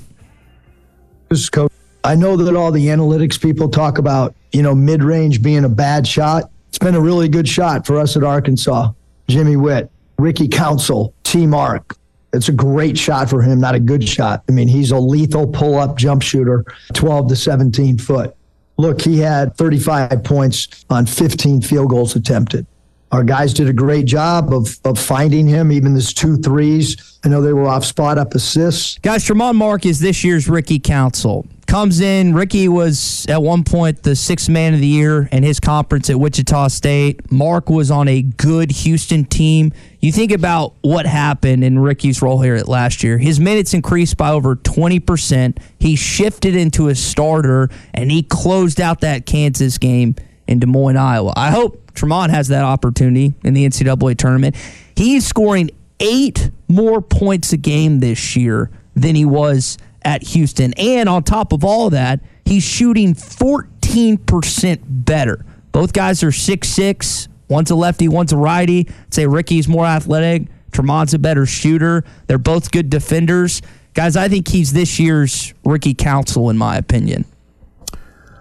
[1.29, 1.71] This is coach.
[2.03, 5.69] I know that all the analytics people talk about, you know, mid range being a
[5.69, 6.51] bad shot.
[6.69, 8.91] It's been a really good shot for us at Arkansas.
[9.27, 11.97] Jimmy Whitt, Ricky Council, T Mark.
[12.31, 14.43] It's a great shot for him, not a good shot.
[14.49, 18.35] I mean, he's a lethal pull up jump shooter, 12 to 17 foot.
[18.77, 22.67] Look, he had 35 points on 15 field goals attempted.
[23.15, 27.17] Our guys did a great job of, of finding him, even this two threes.
[27.23, 28.97] I know they were off spot up assists.
[28.97, 31.47] Guys, Tramon Mark is this year's Ricky Council.
[31.65, 32.33] comes in.
[32.33, 36.19] Ricky was at one point the sixth man of the year in his conference at
[36.19, 37.31] Wichita State.
[37.31, 39.71] Mark was on a good Houston team.
[40.01, 43.17] You think about what happened in Ricky's role here at last year.
[43.17, 45.57] His minutes increased by over 20%.
[45.79, 50.15] He shifted into a starter and he closed out that Kansas game
[50.47, 51.33] in Des Moines, Iowa.
[51.35, 54.55] I hope Tramon has that opportunity in the NCAA tournament.
[54.95, 60.73] He's scoring eight more points a game this year than he was at Houston.
[60.77, 65.45] And on top of all that, he's shooting 14% better.
[65.71, 67.27] Both guys are six six.
[67.47, 68.87] One's a lefty, one's a righty.
[68.87, 70.47] I'd say Ricky's more athletic.
[70.71, 72.03] Tramon's a better shooter.
[72.27, 73.61] They're both good defenders.
[73.93, 77.25] Guys, I think he's this year's Ricky Council, in my opinion.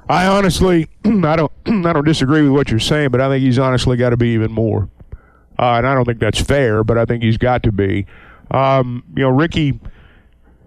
[0.08, 3.58] I honestly, I don't, I don't disagree with what you're saying, but I think he's
[3.58, 4.88] honestly got to be even more.
[5.58, 8.06] Uh, and I don't think that's fair, but I think he's got to be.
[8.50, 9.80] Um, you know, Ricky,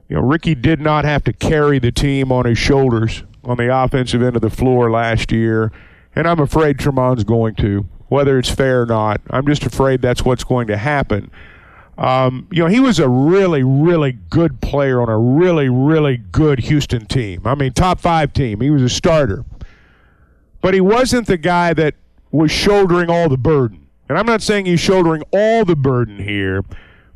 [0.09, 3.75] you know, Ricky did not have to carry the team on his shoulders on the
[3.75, 5.71] offensive end of the floor last year,
[6.15, 9.21] and I'm afraid Tramon's going to, whether it's fair or not.
[9.29, 11.29] I'm just afraid that's what's going to happen.
[11.97, 16.59] Um, you know, he was a really, really good player on a really, really good
[16.59, 17.41] Houston team.
[17.45, 18.61] I mean, top five team.
[18.61, 19.45] He was a starter.
[20.61, 21.95] But he wasn't the guy that
[22.31, 23.87] was shouldering all the burden.
[24.09, 26.63] And I'm not saying he's shouldering all the burden here,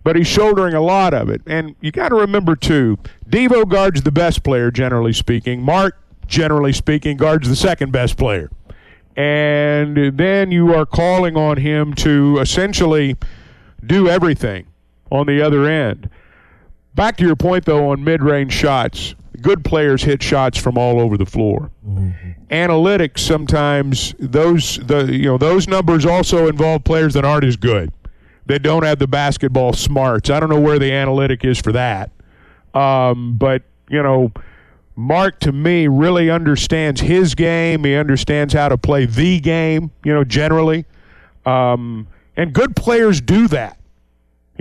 [0.04, 1.42] but he's shouldering a lot of it.
[1.46, 2.98] And you got to remember, too,
[3.30, 5.62] Devo guards the best player, generally speaking.
[5.62, 8.50] Mark, generally speaking, guards the second best player.
[9.16, 13.16] And then you are calling on him to essentially
[13.86, 14.66] do everything
[15.12, 16.10] on the other end.
[16.96, 21.00] Back to your point, though, on mid range shots, good players hit shots from all
[21.00, 21.72] over the floor.
[21.88, 22.32] Mm-hmm.
[22.50, 27.92] Analytics sometimes those the you know those numbers also involve players that aren't as good.
[28.46, 30.30] They don't have the basketball smarts.
[30.30, 32.12] I don't know where the analytic is for that.
[32.74, 34.32] Um, but you know,
[34.96, 37.84] Mark to me really understands his game.
[37.84, 39.92] He understands how to play the game.
[40.04, 40.86] You know, generally,
[41.46, 43.78] um, and good players do that.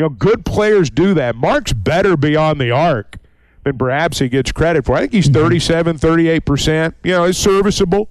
[0.00, 1.36] You know, good players do that.
[1.36, 3.18] Mark's better beyond the arc
[3.64, 4.94] than perhaps he gets credit for.
[4.94, 5.42] I think he's mm-hmm.
[5.42, 6.94] 37, 38%.
[7.04, 8.08] You know, it's serviceable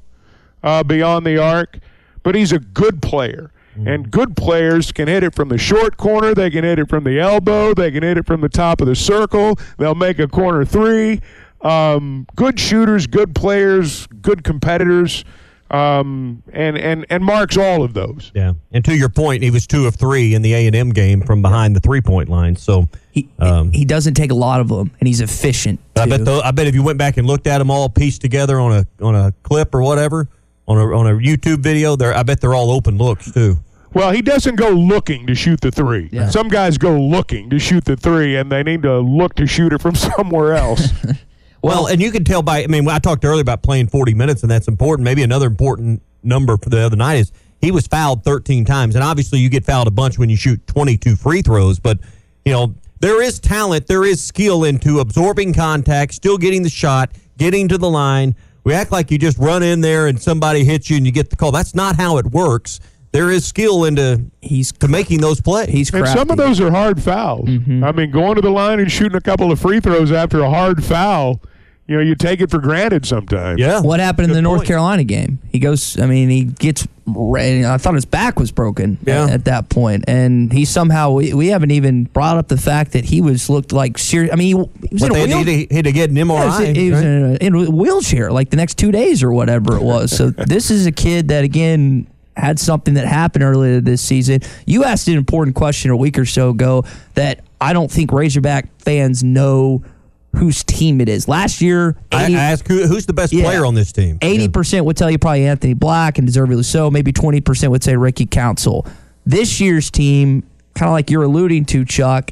[0.62, 1.80] uh, beyond the arc,
[2.21, 3.52] but he's a good player.
[3.71, 3.88] Mm-hmm.
[3.88, 6.36] And good players can hit it from the short corner.
[6.36, 7.73] They can hit it from the elbow.
[7.73, 9.58] They can hit it from the top of the circle.
[9.80, 11.21] They'll make a corner three.
[11.62, 15.25] Um, good shooters, good players, good competitors.
[15.71, 18.32] Um, and and and marks all of those.
[18.34, 20.89] Yeah, and to your point, he was two of three in the A and M
[20.89, 22.55] game from behind the three point line.
[22.55, 25.79] So he um, he doesn't take a lot of them, and he's efficient.
[25.95, 28.21] I bet the, I bet if you went back and looked at them all pieced
[28.21, 30.27] together on a on a clip or whatever
[30.67, 33.58] on a on a YouTube video, there I bet they're all open looks too.
[33.93, 36.10] Well, he doesn't go looking to shoot the three.
[36.12, 36.29] Yeah.
[36.29, 39.73] Some guys go looking to shoot the three, and they need to look to shoot
[39.73, 40.89] it from somewhere else.
[41.62, 44.43] Well, and you can tell by, I mean, I talked earlier about playing 40 minutes,
[44.43, 45.04] and that's important.
[45.04, 48.95] Maybe another important number for the other night is he was fouled 13 times.
[48.95, 52.00] And obviously, you get fouled a bunch when you shoot 22 free throws, but,
[52.45, 57.12] you know, there is talent, there is skill into absorbing contact, still getting the shot,
[57.38, 58.36] getting to the line.
[58.65, 61.30] We act like you just run in there and somebody hits you and you get
[61.30, 61.52] the call.
[61.52, 62.82] That's not how it works.
[63.12, 65.69] There is skill into he's to making those plays.
[65.69, 67.50] He's and some of those are hard fouls.
[67.50, 67.84] Mm-hmm.
[67.84, 70.50] I mean, going to the line and shooting a couple of free throws after a
[70.50, 71.41] hard foul
[71.89, 73.60] you know, you take it for granted sometimes.
[73.60, 73.82] Yeah.
[73.82, 74.58] What happened Good in the point.
[74.58, 75.39] North Carolina game?
[75.52, 79.24] He goes, I mean, he gets, I thought his back was broken yeah.
[79.24, 82.91] at, at, that point, And he somehow, we, we, haven't even brought up the fact
[82.91, 84.32] that he was looked like serious.
[84.32, 86.60] I mean, he, he was what, in a wheel- he, had to get an MRI.
[86.60, 87.08] Yeah, he was, right?
[87.08, 90.15] in, a, in a wheelchair like the next two days or whatever it was.
[90.15, 92.06] so this is a kid that, again,
[92.39, 94.41] had something that happened earlier this season.
[94.65, 98.67] You asked an important question a week or so ago that I don't think Razorback
[98.80, 99.84] fans know–
[100.36, 101.28] whose team it is.
[101.28, 104.17] Last year, 80, I ask who, who's the best yeah, player on this team.
[104.21, 104.49] Eighty yeah.
[104.52, 106.91] percent would tell you probably Anthony Black, and deservedly so.
[106.91, 108.86] Maybe twenty percent would say Ricky Council.
[109.25, 110.43] This year's team,
[110.75, 112.32] kind of like you're alluding to, Chuck.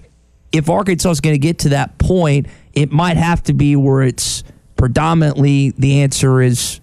[0.51, 4.01] If Arkansas is going to get to that point, it might have to be where
[4.01, 4.43] it's
[4.75, 6.79] predominantly the answer is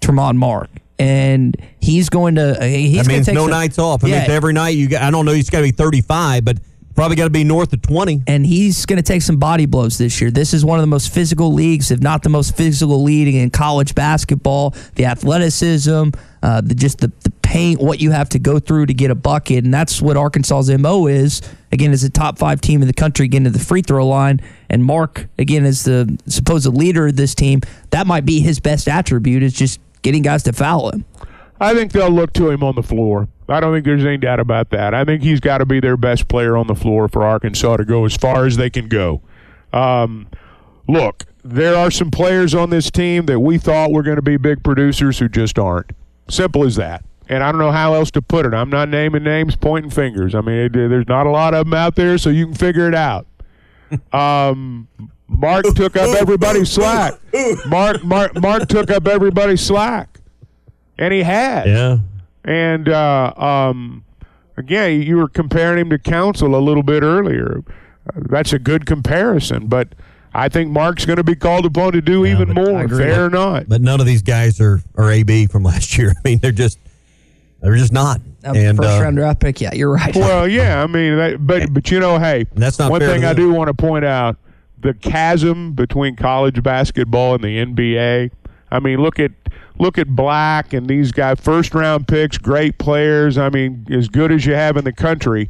[0.00, 0.68] Tramon Mark
[1.04, 2.56] and he's going to.
[2.66, 4.04] He's that means no some, nights off.
[4.04, 4.22] I yeah.
[4.22, 4.88] mean, every night you.
[4.88, 5.32] Got, I don't know.
[5.32, 6.58] He's got to be thirty five, but
[6.94, 8.22] Probably got to be north of 20.
[8.28, 10.30] And he's going to take some body blows this year.
[10.30, 13.50] This is one of the most physical leagues, if not the most physical league in
[13.50, 14.74] college basketball.
[14.94, 16.10] The athleticism,
[16.42, 19.16] uh, the, just the, the paint, what you have to go through to get a
[19.16, 19.64] bucket.
[19.64, 21.42] And that's what Arkansas's MO is.
[21.72, 24.40] Again, as a top five team in the country, getting to the free throw line.
[24.70, 28.86] And Mark, again, as the supposed leader of this team, that might be his best
[28.86, 31.04] attribute is just getting guys to foul him.
[31.60, 33.26] I think they'll look to him on the floor.
[33.48, 34.94] I don't think there's any doubt about that.
[34.94, 37.84] I think he's got to be their best player on the floor for Arkansas to
[37.84, 39.22] go as far as they can go.
[39.72, 40.28] Um,
[40.88, 44.36] look, there are some players on this team that we thought were going to be
[44.36, 45.90] big producers who just aren't.
[46.28, 47.04] Simple as that.
[47.28, 48.54] And I don't know how else to put it.
[48.54, 50.34] I'm not naming names, pointing fingers.
[50.34, 52.88] I mean, it, there's not a lot of them out there, so you can figure
[52.88, 53.26] it out.
[54.12, 54.88] Um,
[55.36, 57.14] Mark took up everybody's slack.
[57.66, 60.20] Mark, Mark, Mark took up everybody's slack,
[60.98, 61.66] and he had.
[61.66, 61.98] Yeah.
[62.44, 64.04] And uh, um,
[64.56, 67.62] again, you were comparing him to Council a little bit earlier.
[68.06, 69.88] Uh, that's a good comparison, but
[70.34, 73.68] I think Mark's going to be called upon to do even more, fair or not.
[73.68, 76.10] But none of these guys are, are AB from last year.
[76.10, 76.78] I mean, they're just
[77.60, 78.20] they're just not.
[78.42, 79.60] And first uh, round draft pick.
[79.60, 80.14] Yeah, you're right.
[80.14, 83.24] Well, yeah, I mean, that, but but you know, hey, that's not one fair thing
[83.24, 84.36] I do want to point out:
[84.84, 88.30] the chasm between college basketball and the NBA.
[88.70, 89.32] I mean, look at
[89.78, 93.38] look at Black and these guys, first round picks, great players.
[93.38, 95.48] I mean, as good as you have in the country,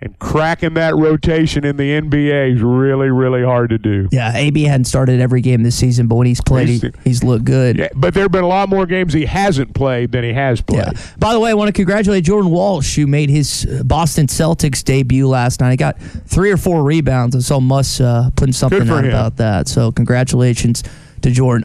[0.00, 4.08] and cracking that rotation in the NBA is really really hard to do.
[4.12, 7.24] Yeah, AB hadn't started every game this season, but when he's played, he, He's- he's
[7.24, 7.78] looked good.
[7.78, 10.60] Yeah, but there have been a lot more games he hasn't played than he has
[10.60, 10.78] played.
[10.78, 10.92] Yeah.
[11.18, 14.84] By the way, I want to congratulate Jordan Walsh, who made his uh, Boston Celtics
[14.84, 15.70] debut last night.
[15.70, 17.34] He got three or four rebounds.
[17.34, 19.10] I saw Muss uh, putting something out him.
[19.10, 19.68] about that.
[19.68, 20.82] So congratulations
[21.22, 21.64] to Jordan.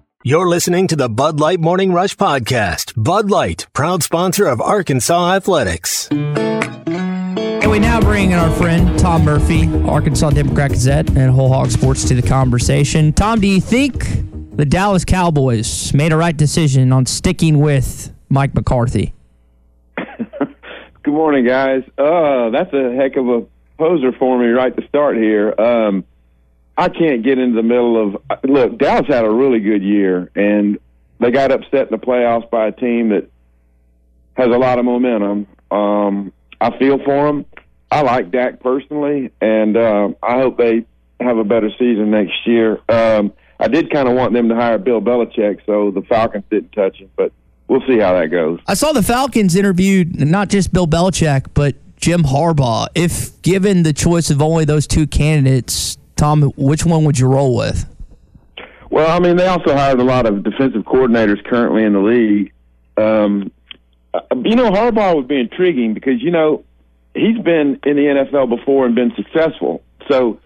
[0.23, 2.93] You're listening to the Bud Light Morning Rush Podcast.
[2.95, 6.09] Bud Light, proud sponsor of Arkansas Athletics.
[6.11, 11.71] And we now bring in our friend Tom Murphy, Arkansas Democrat Gazette, and Whole Hog
[11.71, 13.13] Sports to the conversation.
[13.13, 14.05] Tom, do you think
[14.55, 19.15] the Dallas Cowboys made a right decision on sticking with Mike McCarthy?
[19.97, 21.81] Good morning, guys.
[21.97, 23.47] Uh, that's a heck of a
[23.79, 25.59] poser for me right to start here.
[25.59, 26.05] Um,
[26.81, 28.79] I can't get into the middle of look.
[28.79, 30.79] Dallas had a really good year, and
[31.19, 33.29] they got upset in the playoffs by a team that
[34.33, 35.45] has a lot of momentum.
[35.69, 37.45] Um, I feel for them.
[37.91, 40.87] I like Dak personally, and uh, I hope they
[41.19, 42.79] have a better season next year.
[42.89, 46.71] Um, I did kind of want them to hire Bill Belichick, so the Falcons didn't
[46.71, 47.31] touch him, but
[47.67, 48.59] we'll see how that goes.
[48.65, 52.87] I saw the Falcons interviewed not just Bill Belichick, but Jim Harbaugh.
[52.95, 57.55] If given the choice of only those two candidates, Tom, which one would you roll
[57.55, 57.89] with?
[58.91, 62.53] Well, I mean, they also hired a lot of defensive coordinators currently in the league.
[62.95, 63.51] Um,
[64.13, 66.63] uh, you know, Harbaugh would be intriguing because you know
[67.15, 69.81] he's been in the NFL before and been successful.
[70.09, 70.39] So,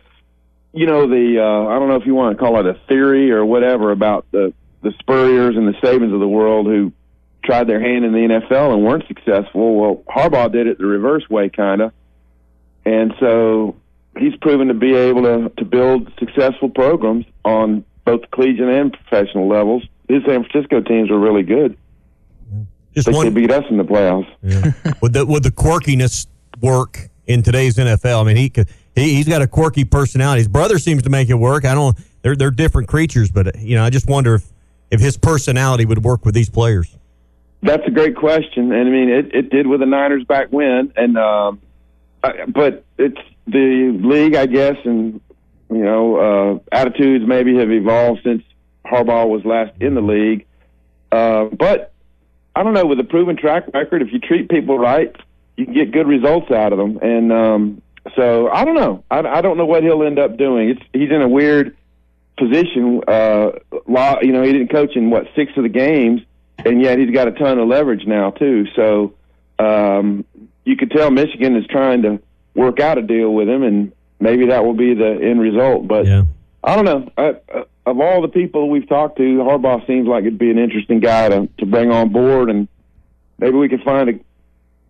[0.72, 3.32] you know, the uh, I don't know if you want to call it a theory
[3.32, 6.94] or whatever about the the Spurriers and the Sabans of the world who
[7.44, 9.76] tried their hand in the NFL and weren't successful.
[9.76, 11.92] Well, Harbaugh did it the reverse way, kind of,
[12.86, 13.76] and so
[14.18, 19.48] he's proven to be able to to build successful programs on both collegiate and professional
[19.48, 19.84] levels.
[20.08, 21.78] His San Francisco teams were really good.
[22.94, 24.28] Just they one- beat us in the playoffs.
[25.02, 26.28] would the would the quirkiness
[26.62, 28.22] work in today's NFL?
[28.22, 30.40] I mean, he could he, he's got a quirky personality.
[30.40, 31.66] His brother seems to make it work.
[31.66, 31.98] I don't.
[32.22, 34.46] They're they're different creatures, but you know, I just wonder if
[34.92, 36.96] if his personality would work with these players.
[37.62, 40.94] That's a great question, and I mean it, it did with the Niners back when,
[40.96, 41.62] and um,
[42.24, 45.22] I, but it's the league, I guess, and
[45.70, 48.44] you know uh, attitudes maybe have evolved since
[48.86, 50.46] Harbaugh was last in the league.
[51.12, 51.94] Uh, but
[52.56, 55.16] I don't know with a proven track record, if you treat people right,
[55.58, 57.82] you can get good results out of them, and um,
[58.16, 59.04] so I don't know.
[59.10, 60.70] I, I don't know what he'll end up doing.
[60.70, 61.76] It's he's in a weird
[62.38, 63.02] position.
[63.08, 63.52] Uh,
[63.88, 66.22] law, you know, he didn't coach in what six of the games,
[66.60, 68.66] and yet he's got a ton of leverage now too.
[68.76, 69.14] So
[69.60, 70.26] um,
[70.64, 72.20] you could tell Michigan is trying to
[72.56, 75.88] work out a deal with him, and maybe that will be the end result.
[75.88, 76.24] But yeah.
[76.64, 77.12] I don't know.
[77.18, 80.58] I, uh, of all the people we've talked to, Harbaugh seems like it'd be an
[80.58, 82.68] interesting guy to to bring on board, and
[83.38, 84.14] maybe we could find a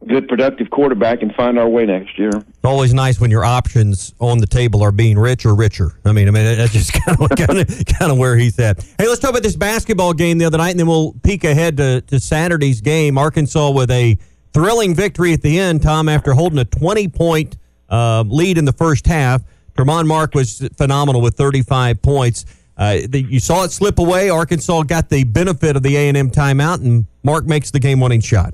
[0.08, 2.30] good, productive quarterback and find our way next year.
[2.30, 6.00] It's always nice when your options on the table are being rich or richer.
[6.06, 8.84] I mean, I mean that's just kind of kind of, kind of where he's at.
[8.98, 11.78] Hey, let's talk about this basketball game the other night, and then we'll peek ahead
[11.78, 13.18] to, to Saturday's game.
[13.18, 14.18] Arkansas with a
[14.56, 17.58] thrilling victory at the end, Tom, after holding a 20 point
[17.90, 19.44] uh, lead in the first half.
[19.78, 22.46] Tramon Mark was phenomenal with 35 points.
[22.78, 24.30] Uh, the, you saw it slip away.
[24.30, 28.54] Arkansas got the benefit of the A&M timeout, and Mark makes the game-winning shot.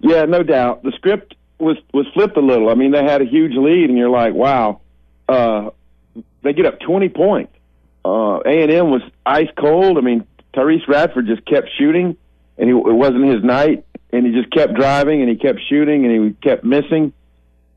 [0.00, 0.82] Yeah, no doubt.
[0.82, 2.70] The script was was flipped a little.
[2.70, 4.80] I mean, they had a huge lead, and you're like, wow.
[5.28, 5.70] Uh,
[6.42, 7.52] they get up 20 points.
[8.04, 9.98] Uh, A&M was ice cold.
[9.98, 12.16] I mean, Tyrece Radford just kept shooting,
[12.56, 16.04] and he, it wasn't his night, and he just kept driving, and he kept shooting,
[16.04, 17.12] and he kept missing,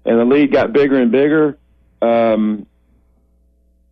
[0.06, 1.58] and the lead got bigger and bigger.
[2.02, 2.66] Um,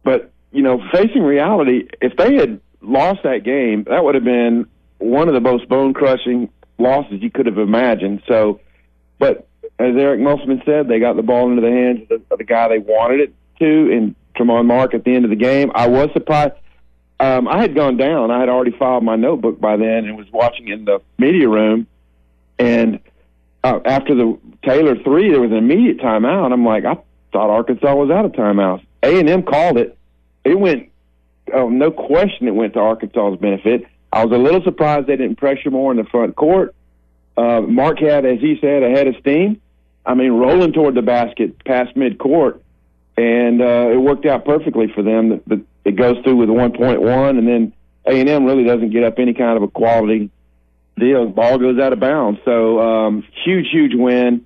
[0.04, 4.66] but you know, facing reality, if they had lost that game, that would have been
[5.00, 8.24] one of the most bone crushing losses you could have imagined.
[8.28, 8.60] So,
[9.20, 9.48] but
[9.80, 12.44] as Eric Musselman said, they got the ball into the hands of the, of the
[12.44, 15.72] guy they wanted it to, and Tramon Mark at the end of the game.
[15.74, 16.54] I was surprised.
[17.20, 18.30] Um, I had gone down.
[18.30, 21.88] I had already filed my notebook by then and was watching in the media room.
[22.60, 23.00] And
[23.64, 26.52] uh, after the Taylor three, there was an immediate timeout.
[26.52, 26.96] I'm like, I
[27.32, 28.86] thought Arkansas was out of timeouts.
[29.04, 29.98] A and M called it.
[30.44, 30.90] It went.
[31.54, 33.86] Oh, no question, it went to Arkansas's benefit.
[34.12, 36.76] I was a little surprised they didn't pressure more in the front court.
[37.38, 39.62] Uh, Mark had, as he said, a head of steam.
[40.06, 42.60] I mean, rolling toward the basket past midcourt,
[43.18, 45.30] and uh, it worked out perfectly for them.
[45.30, 47.74] The, the, it goes through with 1.1, and then
[48.06, 50.32] A and M really doesn't get up any kind of a quality
[51.00, 51.28] deal.
[51.28, 52.40] Ball goes out of bounds.
[52.46, 54.46] So um, huge, huge win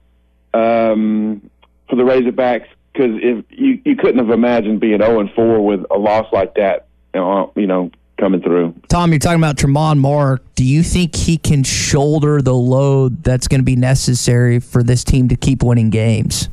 [0.54, 1.50] um,
[1.90, 5.86] for the Razorbacks because if you you couldn't have imagined being 0 and 4 with
[5.90, 7.92] a loss like that, you know, you know
[8.22, 8.76] coming through.
[8.88, 10.44] Tom, you're talking about Tramon Mark.
[10.56, 15.04] Do you think he can shoulder the load that's going to be necessary for this
[15.04, 16.48] team to keep winning games?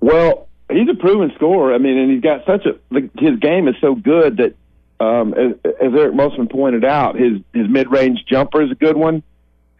[0.00, 1.74] Well, he's a proven scorer.
[1.74, 2.78] I mean, and he's got such a
[3.18, 4.54] his game is so good that,
[5.00, 8.96] um, as, as Eric Musselman pointed out, his his mid range jumper is a good
[8.96, 9.22] one.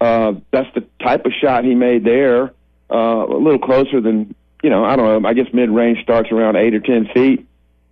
[0.00, 2.52] Uh, that's the type of shot he made there.
[2.90, 4.84] Uh, a little closer than you know.
[4.84, 5.28] I don't know.
[5.28, 7.46] I guess mid range starts around eight or ten feet.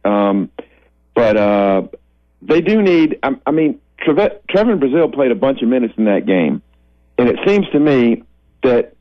[0.05, 0.51] Um,
[1.15, 1.83] but uh,
[2.43, 3.19] they do need.
[3.23, 6.63] I, I mean, Trevor Trevon Brazile played a bunch of minutes in that game,
[7.19, 8.23] and it seems to me
[8.63, 8.95] that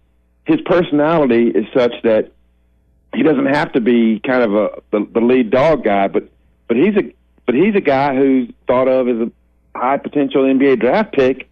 [0.45, 2.32] his personality is such that
[3.13, 6.30] he doesn't have to be kind of a the, the lead dog guy, but
[6.67, 7.13] but he's a
[7.45, 9.31] but he's a guy who's thought of as a
[9.77, 11.49] high potential NBA draft pick.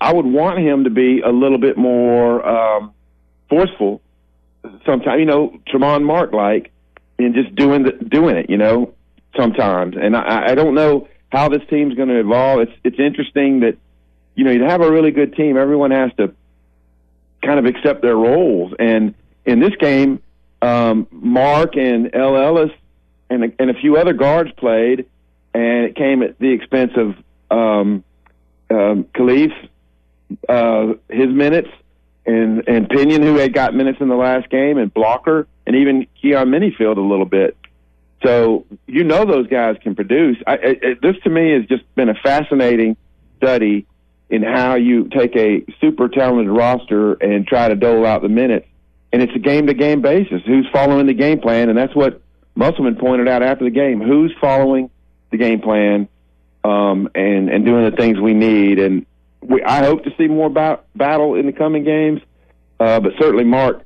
[0.00, 2.94] I would want him to be a little bit more um,
[3.48, 4.00] forceful.
[4.84, 6.72] Sometimes, you know, Tramon Mark like,
[7.18, 8.48] and just doing the, doing it.
[8.48, 8.94] You know,
[9.36, 12.60] sometimes, and I, I don't know how this team's going to evolve.
[12.60, 13.76] It's it's interesting that
[14.34, 15.56] you know you have a really good team.
[15.56, 16.34] Everyone has to
[17.42, 19.14] kind of accept their roles, and
[19.44, 20.20] in this game,
[20.62, 22.70] um, Mark and El Ellis
[23.30, 25.06] and and a few other guards played,
[25.54, 27.16] and it came at the expense of
[27.50, 28.04] um,
[28.70, 29.52] um, Khalif,
[30.48, 31.68] uh, his minutes,
[32.26, 36.06] and and Pinion, who had got minutes in the last game, and Blocker, and even
[36.22, 37.56] Keyon Menifield a little bit.
[38.24, 40.36] So you know those guys can produce.
[40.46, 40.56] I,
[41.00, 42.96] this to me has just been a fascinating
[43.36, 43.86] study
[44.30, 48.66] in how you take a super talented roster and try to dole out the minutes.
[49.12, 50.42] And it's a game to game basis.
[50.44, 51.70] Who's following the game plan?
[51.70, 52.20] And that's what
[52.54, 54.00] Musselman pointed out after the game.
[54.00, 54.90] Who's following
[55.30, 56.08] the game plan
[56.64, 58.78] um, and and doing the things we need?
[58.78, 59.06] And
[59.40, 62.20] we, I hope to see more about battle in the coming games.
[62.80, 63.84] Uh, but certainly, Mark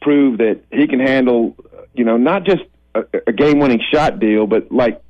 [0.00, 1.56] proved that he can handle,
[1.94, 2.62] you know, not just
[2.94, 5.02] a, a game-winning shot deal, but like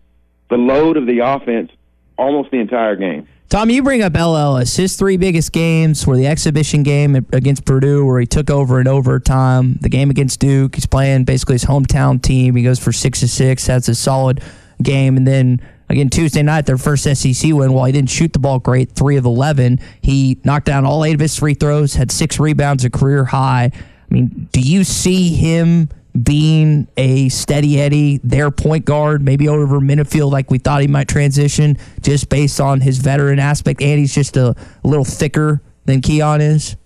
[0.49, 1.71] the load of the offense
[2.17, 3.29] almost the entire game.
[3.49, 4.77] Tom, you bring up El Ellis.
[4.77, 8.87] His three biggest games were the exhibition game against Purdue, where he took over in
[8.87, 9.79] overtime.
[9.81, 12.57] The game against Duke, he's playing basically his hometown team.
[12.57, 14.43] He goes for six to six, has a solid
[14.83, 17.73] game, and then again Tuesday night, their first SEC win.
[17.73, 21.15] While he didn't shoot the ball great, three of eleven, he knocked down all eight
[21.15, 23.71] of his free throws, had six rebounds, a career high.
[23.75, 25.91] I mean, do you see him?
[26.23, 31.07] being a steady Eddie, their point guard, maybe over Menifield like we thought he might
[31.07, 36.01] transition, just based on his veteran aspect, and he's just a, a little thicker than
[36.01, 36.77] Keyon is?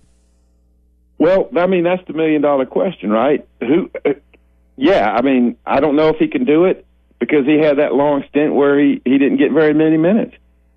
[1.17, 3.47] Well, I mean that's the million dollar question, right?
[3.59, 3.89] Who?
[4.03, 4.13] Uh,
[4.75, 6.85] yeah, I mean I don't know if he can do it
[7.19, 10.35] because he had that long stint where he he didn't get very many minutes.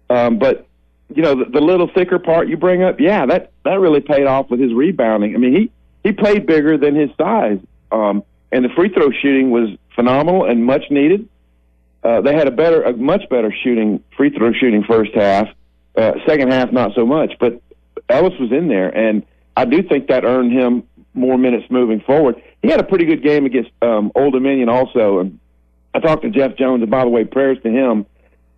[0.09, 0.67] Um, but
[1.15, 4.27] you know the, the little thicker part you bring up, yeah, that that really paid
[4.27, 5.35] off with his rebounding.
[5.35, 5.71] I mean he
[6.05, 7.59] he played bigger than his size.
[7.91, 8.23] Um,
[8.53, 11.29] and the free throw shooting was phenomenal and much needed.
[12.03, 15.49] Uh, they had a better, a much better shooting free throw shooting first half.
[15.97, 17.61] Uh, second half, not so much, but
[18.09, 19.25] Ellis was in there, and
[19.57, 20.85] I do think that earned him
[21.15, 22.41] more minutes moving forward.
[22.63, 25.41] He had a pretty good game against um, Old Dominion also, and
[25.97, 28.05] I talked to Jeff Jones, and by the way, prayers to him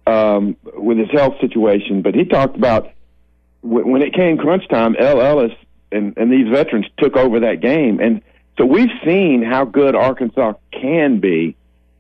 [0.09, 2.03] um, with his health situation.
[2.03, 2.91] But he talked about
[3.63, 5.53] w- when it came crunch time, El Ellis
[5.93, 8.23] and, and these veterans took over that game, and
[8.59, 11.55] so we've seen how good Arkansas can be.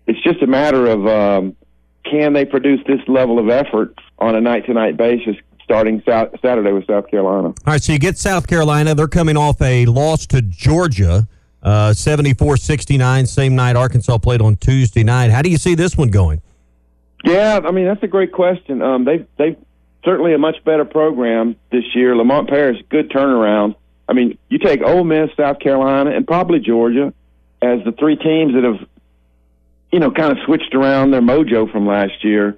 [0.09, 1.57] It's just a matter of um,
[2.03, 6.73] can they produce this level of effort on a night to night basis starting Saturday
[6.73, 7.49] with South Carolina.
[7.49, 8.97] All right, so you get South Carolina.
[8.97, 11.29] They're coming off a loss to Georgia.
[11.63, 15.31] Uh, 74-69, same night Arkansas played on Tuesday night.
[15.31, 16.41] How do you see this one going?
[17.25, 18.81] Yeah, I mean that's a great question.
[18.81, 19.57] Um, they they
[20.05, 22.15] certainly a much better program this year.
[22.17, 23.75] Lamont Paris, good turnaround.
[24.09, 27.13] I mean, you take Ole Miss, South Carolina, and probably Georgia
[27.61, 28.89] as the three teams that have,
[29.93, 32.57] you know, kind of switched around their mojo from last year.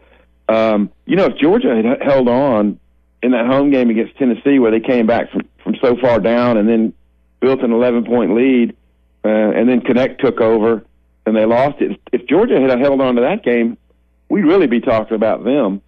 [0.49, 2.79] Um, you know, if Georgia had held on
[3.23, 6.57] in that home game against Tennessee, where they came back from from so far down
[6.57, 6.93] and then
[7.41, 8.77] built an 11 point lead,
[9.25, 10.85] uh, and then Knecht took over
[11.27, 12.01] and they lost it.
[12.13, 13.77] If Georgia had held on to that game,
[14.29, 15.83] we'd really be talking about them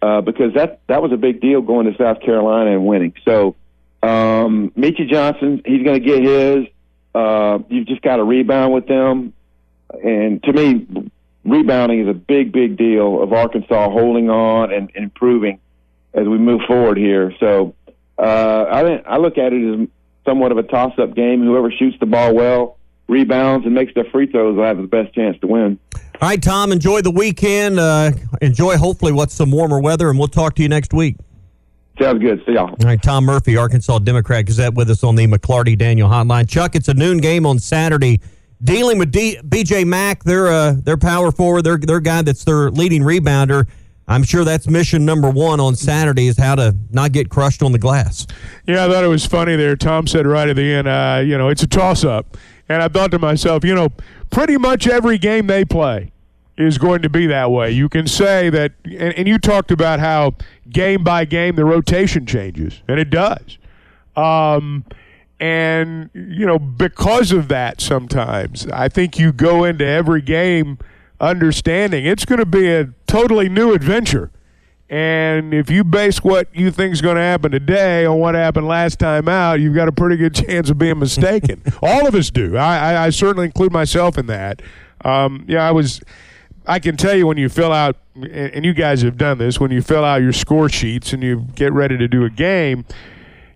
[0.00, 3.14] uh, because that that was a big deal going to South Carolina and winning.
[3.24, 3.56] So,
[4.02, 6.66] um, Meechie Johnson, he's going to get his.
[7.14, 9.32] Uh, you've just got to rebound with them,
[10.02, 10.86] and to me,
[11.44, 15.58] rebounding is a big, big deal of Arkansas holding on and, and improving
[16.14, 17.34] as we move forward here.
[17.40, 17.74] So,
[18.18, 19.88] uh, I I look at it as
[20.24, 21.42] somewhat of a toss-up game.
[21.42, 22.77] Whoever shoots the ball well,
[23.08, 25.78] rebounds, and makes their free throws will have the best chance to win.
[26.20, 27.78] All right, Tom, enjoy the weekend.
[27.78, 31.16] Uh, enjoy, hopefully, what's some warmer weather, and we'll talk to you next week.
[32.00, 32.42] Sounds good.
[32.46, 32.70] See y'all.
[32.70, 36.48] All right, Tom Murphy, Arkansas Democrat Gazette, with us on the McLarty Daniel Hotline.
[36.48, 38.20] Chuck, it's a noon game on Saturday.
[38.62, 42.70] Dealing with D- BJ Mack, their uh, their power forward, their their guy that's their
[42.70, 43.68] leading rebounder.
[44.08, 47.72] I'm sure that's mission number one on Saturday is how to not get crushed on
[47.72, 48.26] the glass.
[48.66, 49.76] Yeah, I thought it was funny there.
[49.76, 52.36] Tom said right at the end, uh, you know, it's a toss up.
[52.68, 53.90] And I thought to myself, you know,
[54.30, 56.12] pretty much every game they play
[56.56, 57.70] is going to be that way.
[57.70, 60.34] You can say that, and, and you talked about how
[60.68, 63.58] game by game the rotation changes, and it does.
[64.16, 64.84] Um,
[65.40, 70.78] and, you know, because of that, sometimes I think you go into every game
[71.20, 74.30] understanding it's going to be a totally new adventure.
[74.90, 78.66] And if you base what you think is going to happen today on what happened
[78.66, 81.62] last time out, you've got a pretty good chance of being mistaken.
[81.82, 82.56] All of us do.
[82.56, 84.62] I, I, I, certainly include myself in that.
[85.04, 86.00] Um, yeah, I was.
[86.66, 89.70] I can tell you when you fill out, and you guys have done this, when
[89.70, 92.84] you fill out your score sheets and you get ready to do a game,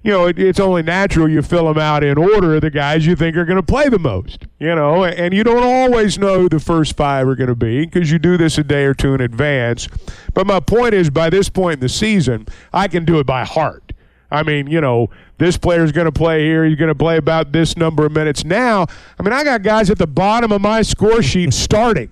[0.02, 3.14] you know, it, it's only natural you fill them out in order the guys you
[3.14, 6.48] think are going to play the most, you know, and you don't always know who
[6.48, 9.14] the first five are going to be because you do this a day or two
[9.14, 9.88] in advance.
[10.34, 13.44] But my point is, by this point in the season, I can do it by
[13.44, 13.92] heart.
[14.30, 16.64] I mean, you know, this player's going to play here.
[16.64, 18.44] He's going to play about this number of minutes.
[18.44, 18.86] Now,
[19.18, 22.10] I mean, I got guys at the bottom of my score sheet starting.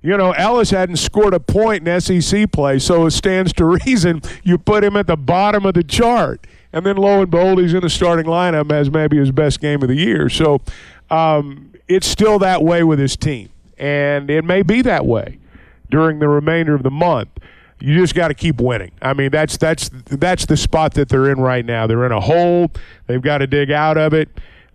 [0.00, 4.22] You know, Ellis hadn't scored a point in SEC play, so it stands to reason
[4.42, 7.74] you put him at the bottom of the chart and then lo and behold, he's
[7.74, 10.28] in the starting lineup as maybe his best game of the year.
[10.28, 10.60] So
[11.10, 15.38] um, it's still that way with his team, and it may be that way
[15.90, 17.30] during the remainder of the month.
[17.80, 18.92] You just got to keep winning.
[19.00, 21.86] I mean, that's that's that's the spot that they're in right now.
[21.86, 22.70] They're in a hole.
[23.06, 24.28] They've got to dig out of it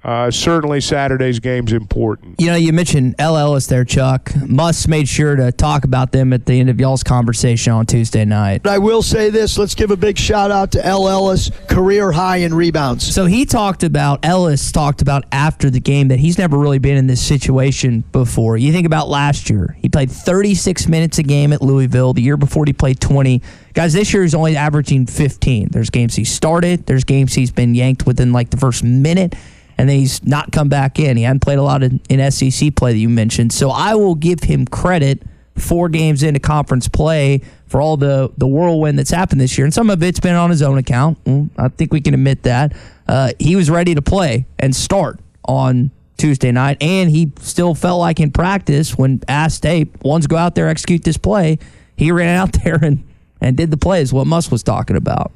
[0.06, 2.40] uh, certainly Saturday's game's important.
[2.40, 4.32] You know, you mentioned El Ellis there, Chuck.
[4.48, 8.24] Muss made sure to talk about them at the end of y'all's conversation on Tuesday
[8.24, 8.68] night.
[8.68, 12.38] I will say this: let's give a big shout out to El Ellis, career high
[12.38, 13.16] in rebounds.
[13.16, 16.98] So he talked about Ellis talked about after the game that he's never really been
[16.98, 18.58] in this situation before.
[18.58, 22.14] You think about last year; he played 36 minutes a game at Louisville.
[22.14, 23.42] The year before, he played 20.
[23.74, 25.70] Guys, this year he's only averaging 15.
[25.72, 26.86] There's games he started.
[26.86, 29.34] There's games he's been yanked within like the first minute
[29.78, 31.18] and then he's not come back in.
[31.18, 33.52] He hadn't played a lot in, in SEC play that you mentioned.
[33.54, 35.24] So I will give him credit
[35.56, 39.66] four games into conference play for all the, the whirlwind that's happened this year.
[39.66, 41.18] And some of it's been on his own account.
[41.58, 42.76] I think we can admit that.
[43.08, 48.00] Uh, he was ready to play and start on Tuesday night, and he still felt
[48.00, 51.60] like in practice when asked, hey, ones go out there, execute this play,
[51.98, 53.04] he ran out there and,
[53.42, 55.34] and did the plays, what Muss was talking about.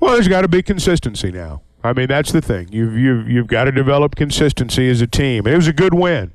[0.00, 1.62] Well, there's got to be consistency now.
[1.84, 2.68] I mean, that's the thing.
[2.70, 5.46] You've you've you've got to develop consistency as a team.
[5.46, 6.32] it was a good win.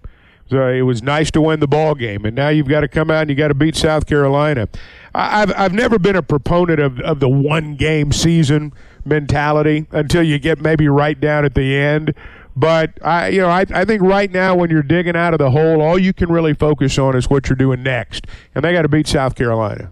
[0.49, 2.87] So uh, it was nice to win the ball game, and now you've got to
[2.87, 4.69] come out and you got to beat South Carolina.
[5.13, 8.73] I've I've never been a proponent of of the one game season
[9.05, 12.13] mentality until you get maybe right down at the end.
[12.55, 15.51] But I, you know, I, I think right now when you're digging out of the
[15.51, 18.25] hole, all you can really focus on is what you're doing next,
[18.55, 19.91] and they got to beat South Carolina.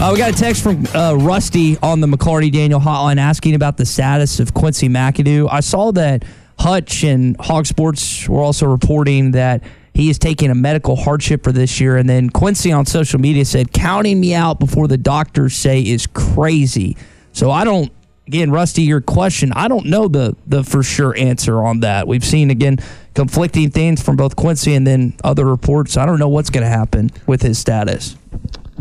[0.00, 3.76] Uh, we got a text from uh, Rusty on the McLarty Daniel hotline asking about
[3.76, 5.46] the status of Quincy McAdoo.
[5.52, 6.24] I saw that
[6.58, 11.52] Hutch and Hog Sports were also reporting that he is taking a medical hardship for
[11.52, 11.98] this year.
[11.98, 16.06] And then Quincy on social media said, counting me out before the doctors say is
[16.06, 16.96] crazy.
[17.34, 17.92] So I don't,
[18.26, 22.08] again, Rusty, your question, I don't know the, the for sure answer on that.
[22.08, 22.78] We've seen, again,
[23.14, 25.98] conflicting things from both Quincy and then other reports.
[25.98, 28.16] I don't know what's going to happen with his status.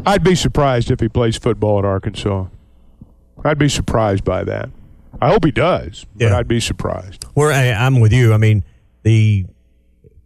[0.05, 2.45] I'd be surprised if he plays football at Arkansas.
[3.43, 4.69] I'd be surprised by that.
[5.21, 7.25] I hope he does, but I'd be surprised.
[7.33, 8.33] Where I, I'm with you.
[8.33, 8.63] I mean,
[9.03, 9.45] the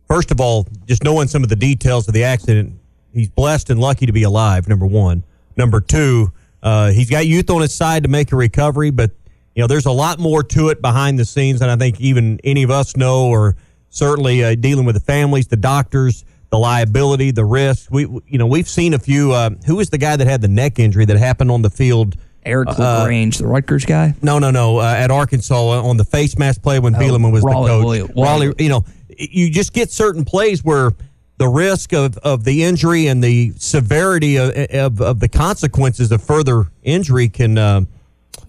[0.08, 2.74] first of all, just knowing some of the details of the accident,
[3.14, 4.68] he's blessed and lucky to be alive.
[4.68, 5.24] Number one.
[5.56, 9.12] Number two, uh, he's got youth on his side to make a recovery, but
[9.56, 12.40] you know, there's a lot more to it behind the scenes than I think even
[12.44, 13.56] any of us know, or
[13.90, 17.90] certainly uh, dealing with the families, the doctors, the liability, the risk.
[17.90, 19.32] We, you know, we've seen a few.
[19.32, 22.16] Uh, who was the guy that had the neck injury that happened on the field?
[22.46, 24.14] Eric LeGrand, the Rutgers guy.
[24.22, 24.78] No, no, no.
[24.78, 27.84] Uh, at Arkansas on the face mask play when Oh, Bielema was Raleigh the coach.
[27.86, 28.86] William- Raleigh, you know,
[29.18, 30.92] you just get certain plays where
[31.38, 36.22] the risk of, of the injury and the severity of, of, of the consequences of
[36.22, 37.82] further injury can, uh,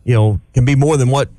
[0.04, 1.30] you know, can be more than what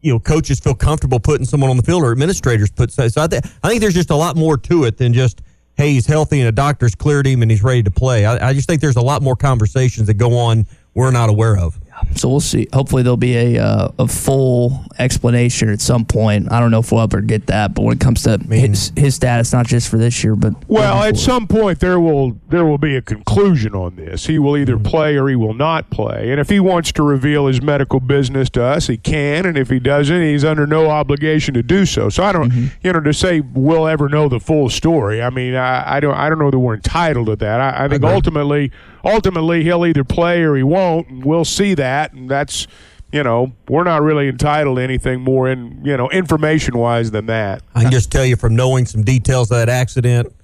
[0.00, 2.90] you know coaches feel comfortable putting someone on the field or administrators put.
[2.90, 5.42] So I, th- I think there's just a lot more to it than just
[5.76, 8.24] hey he's healthy and a doctor's cleared him and he's ready to play.
[8.24, 11.58] I, I just think there's a lot more conversations that go on we're not aware
[11.58, 11.78] of.
[12.16, 12.68] So we'll see.
[12.72, 16.50] Hopefully there'll be a uh, a full explanation at some point.
[16.50, 19.14] I don't know if we'll ever get that, but when it comes to his, his
[19.14, 22.78] status, not just for this year, but Well, at some point there will there will
[22.78, 24.26] be a conclusion on this.
[24.26, 26.30] He will either play or he will not play.
[26.30, 29.46] And if he wants to reveal his medical business to us, he can.
[29.46, 32.08] And if he doesn't, he's under no obligation to do so.
[32.08, 35.22] So I don't, you know, to say we'll ever know the full story.
[35.22, 37.60] I mean, I, I don't I don't know that we're entitled to that.
[37.60, 38.72] I, I think ultimately
[39.04, 42.12] ultimately he'll either play or he won't, and we'll see that.
[42.12, 42.66] And that's
[43.12, 47.26] you know, we're not really entitled to anything more in you know information wise than
[47.26, 47.62] that.
[47.74, 50.34] I can just tell you from knowing some details of that accident,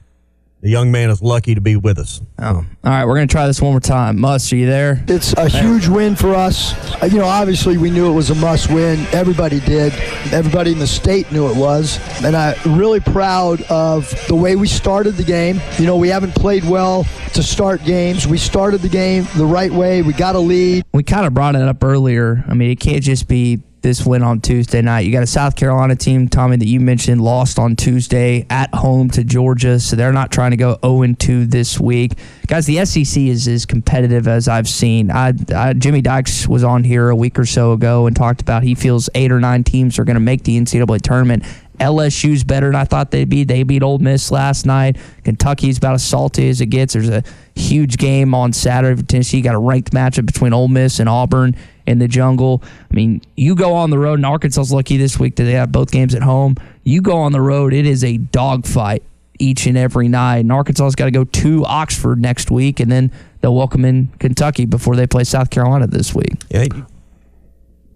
[0.62, 2.20] the young man is lucky to be with us.
[2.38, 2.44] Oh.
[2.56, 4.20] All right, we're going to try this one more time.
[4.20, 5.02] Muss, are you there?
[5.08, 6.74] It's a huge win for us.
[7.02, 9.06] Uh, You know, obviously we knew it was a must win.
[9.12, 9.92] Everybody did.
[10.32, 11.98] Everybody in the state knew it was.
[12.22, 15.60] And I'm really proud of the way we started the game.
[15.78, 17.04] You know, we haven't played well
[17.34, 18.26] to start games.
[18.26, 20.02] We started the game the right way.
[20.02, 20.84] We got a lead.
[20.92, 22.44] We kind of brought it up earlier.
[22.46, 25.00] I mean, it can't just be this win on Tuesday night.
[25.00, 29.10] You got a South Carolina team, Tommy, that you mentioned, lost on Tuesday at home
[29.10, 32.12] to Georgia, so they're not trying to go 0 2 this week.
[32.46, 35.10] Guys, the SEC is as competitive as I've seen.
[35.10, 38.62] I, I, Jimmy Dykes was on here a week or so ago and talked about
[38.62, 41.44] he feels eight or nine teams are going to make the NCAA tournament.
[41.80, 43.44] LSU's better than I thought they'd be.
[43.44, 44.98] They beat Ole Miss last night.
[45.24, 46.92] Kentucky's about as salty as it gets.
[46.92, 47.24] There's a
[47.54, 49.38] huge game on Saturday for Tennessee.
[49.38, 51.56] You got a ranked matchup between Ole Miss and Auburn
[51.86, 52.62] in the jungle.
[52.90, 55.72] I mean, you go on the road, and Arkansas's lucky this week that they have
[55.72, 56.56] both games at home.
[56.84, 59.02] You go on the road, it is a dogfight
[59.38, 60.38] each and every night.
[60.38, 63.10] And Arkansas's got to go to Oxford next week, and then
[63.40, 66.34] they'll welcome in Kentucky before they play South Carolina this week.
[66.50, 66.66] Yeah,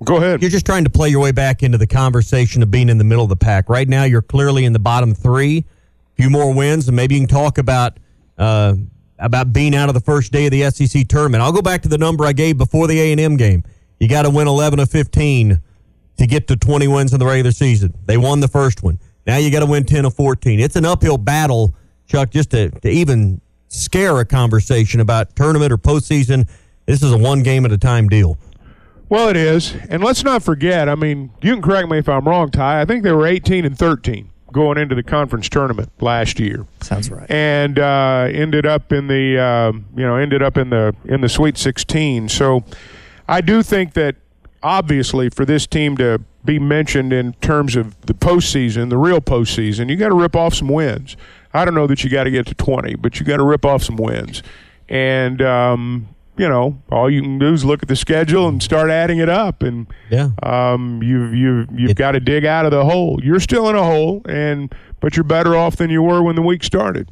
[0.02, 0.42] Go ahead.
[0.42, 3.04] You're just trying to play your way back into the conversation of being in the
[3.04, 3.68] middle of the pack.
[3.68, 5.58] Right now, you're clearly in the bottom three.
[5.58, 7.98] A few more wins, and maybe you can talk about
[8.36, 8.74] uh,
[9.24, 11.42] about being out of the first day of the SEC tournament.
[11.42, 13.64] I'll go back to the number I gave before the A and M game.
[13.98, 15.60] You got to win 11 of 15
[16.18, 17.94] to get to 20 wins in the regular season.
[18.04, 19.00] They won the first one.
[19.26, 20.60] Now you got to win 10 of 14.
[20.60, 21.74] It's an uphill battle,
[22.06, 26.48] Chuck, just to, to even scare a conversation about tournament or postseason.
[26.86, 28.36] This is a one game at a time deal.
[29.08, 30.88] Well, it is, and let's not forget.
[30.88, 32.82] I mean, you can correct me if I'm wrong, Ty.
[32.82, 37.10] I think they were 18 and 13 going into the conference tournament last year, Sounds
[37.10, 37.30] right.
[37.30, 41.28] and uh, ended up in the uh, you know ended up in the in the
[41.28, 42.30] Sweet 16.
[42.30, 42.64] So,
[43.28, 44.16] I do think that
[44.62, 49.90] obviously for this team to be mentioned in terms of the postseason, the real postseason,
[49.90, 51.16] you got to rip off some wins.
[51.52, 53.64] I don't know that you got to get to 20, but you got to rip
[53.64, 54.42] off some wins,
[54.88, 58.90] and um, you know, all you can do is look at the schedule and start
[58.90, 62.84] adding it up, and yeah, um, you've you've you've got to dig out of the
[62.84, 63.20] hole.
[63.22, 66.42] You're still in a hole, and but you're better off than you were when the
[66.42, 67.10] week started.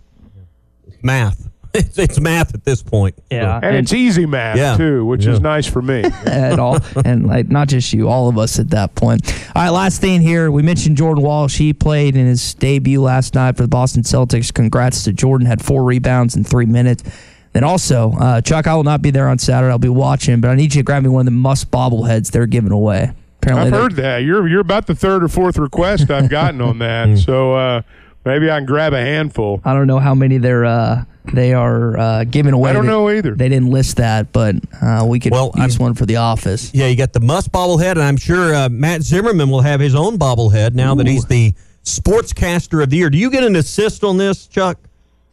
[1.02, 1.48] Math.
[1.74, 3.14] It's, it's math at this point.
[3.30, 4.76] Yeah, And, it's easy math Yeah.
[4.76, 5.32] too, which Yeah.
[5.32, 6.02] is nice for me.
[6.26, 9.22] at all, and like not just you, all of us at that point.
[9.56, 11.56] All right, last thing here, we mentioned Jordan Walsh.
[11.56, 14.52] He played in his debut last night for the Boston Celtics.
[14.52, 15.46] Congrats to Jordan.
[15.46, 17.04] Had four rebounds in three minutes.
[17.52, 19.70] Then also, uh, Chuck, I will not be there on Saturday.
[19.70, 22.30] I'll be watching, but I need you to grab me one of the Muss bobbleheads
[22.30, 23.12] they're giving away.
[23.42, 24.18] Apparently, I've heard that.
[24.18, 27.18] You're you're about the third or fourth request I've gotten on that.
[27.18, 27.82] So uh,
[28.24, 29.60] maybe I can grab a handful.
[29.64, 32.70] I don't know how many they're uh, they are uh, giving away.
[32.70, 33.34] I don't They- know either.
[33.34, 36.72] They didn't list that, but uh, we could Well, use one for the office.
[36.72, 39.94] Yeah, you got the Muss bobblehead, and I'm sure uh, Matt Zimmerman will have his
[39.94, 41.52] own bobblehead now that he's the
[41.84, 43.10] sportscaster of the year.
[43.10, 44.78] Do you get an assist on this, Chuck?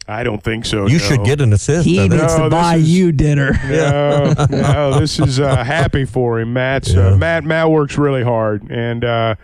[0.09, 0.87] I don't think so.
[0.87, 1.03] You no.
[1.03, 1.85] should get an assist.
[1.85, 3.51] He I needs No, to buy is- you dinner.
[3.69, 6.51] No, no, this is uh, happy for him.
[6.53, 7.43] Matt's uh, Matt.
[7.43, 9.35] Matt works really hard, and uh,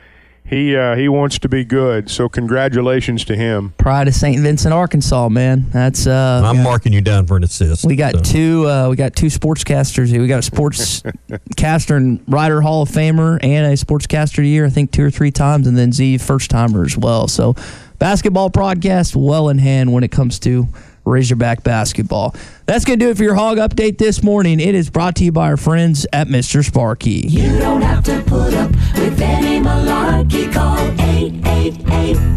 [0.46, 2.10] he uh, he wants to be good.
[2.10, 3.74] So congratulations to him.
[3.80, 4.40] Pride of St.
[4.40, 5.66] Vincent, Arkansas, man.
[5.72, 7.84] That's uh, I'm marking you down for an assist.
[7.84, 8.20] We got so.
[8.22, 8.70] two.
[8.70, 10.22] Uh, we got two sportscasters here.
[10.22, 14.66] We got a sportscaster and writer Hall of Famer and a sportscaster of year.
[14.66, 17.28] I think two or three times, and then Z first timer as well.
[17.28, 17.56] So,
[17.98, 20.68] basketball podcast well in hand when it comes to
[21.06, 22.36] Razorback basketball.
[22.66, 24.60] That's gonna do it for your Hog update this morning.
[24.60, 26.66] It is brought to you by our friends at Mr.
[26.66, 27.26] Sparky.
[27.28, 30.52] You don't have to put up with any malarkey.
[30.52, 32.36] Call 888-8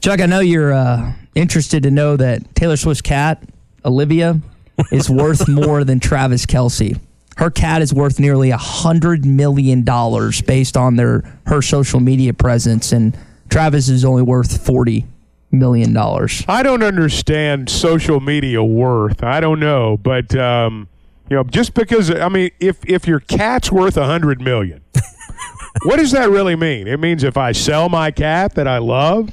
[0.00, 3.42] Chuck, I know you're uh, interested to know that Taylor Swift's cat,
[3.84, 4.40] Olivia,
[4.90, 6.98] is worth more than Travis Kelce.
[7.36, 12.34] Her cat is worth nearly a hundred million dollars based on their her social media
[12.34, 13.16] presence, and
[13.48, 15.06] Travis is only worth forty
[15.52, 16.44] million dollars.
[16.48, 19.22] I don't understand social media worth.
[19.22, 20.88] I don't know, but um,
[21.30, 24.82] you know, just because I mean, if if your cat's worth a hundred million,
[25.84, 26.88] what does that really mean?
[26.88, 29.30] It means if I sell my cat that I love,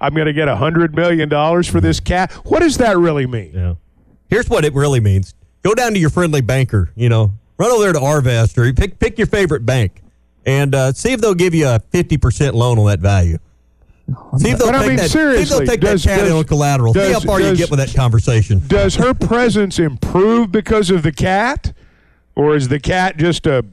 [0.00, 2.32] I'm going to get a hundred million dollars for this cat.
[2.44, 3.52] What does that really mean?
[3.54, 3.74] Yeah.
[4.28, 5.34] Here's what it really means.
[5.62, 8.98] Go down to your friendly banker, you know, run over there to Arvest or pick
[8.98, 10.02] pick your favorite bank
[10.44, 13.38] and uh, see if they'll give you a 50% loan on that value.
[14.38, 16.08] See if they'll But I take mean, that, see if seriously, they'll take does- that
[16.18, 16.94] cat does- on collateral.
[16.94, 18.62] see how does- far you get with that conversation.
[18.66, 21.72] Does her presence improve because of the cat,
[22.36, 23.64] or is the cat just a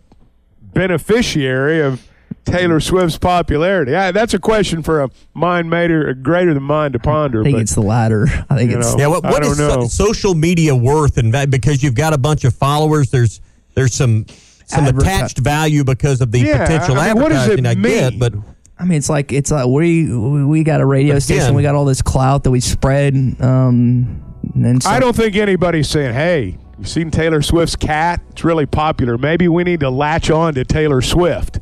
[0.73, 2.01] beneficiary of
[2.45, 3.95] Taylor Swift's popularity?
[3.95, 7.41] I, that's a question for a mind mater greater than mine to ponder.
[7.41, 8.27] I think but, it's the latter.
[8.49, 11.31] I think it's know, Yeah, what, I what don't is so- social media worth and
[11.51, 13.09] because you've got a bunch of followers?
[13.11, 13.39] There's
[13.75, 14.25] there's some
[14.65, 17.69] some Adverti- attached value because of the Yeah, potential I mean, what does advertising it
[17.69, 18.19] I get, mean?
[18.19, 18.33] but
[18.79, 21.43] I mean, it's like it's like we we got a radio But station.
[21.43, 23.13] again- We got all this clout that we spread.
[23.39, 24.21] Um,
[24.55, 28.21] and so, I don't think anybody's saying, "Hey, you've seen Taylor Swift's cat?
[28.31, 29.17] It's really popular.
[29.17, 31.59] Maybe we need to latch on to Taylor Swift."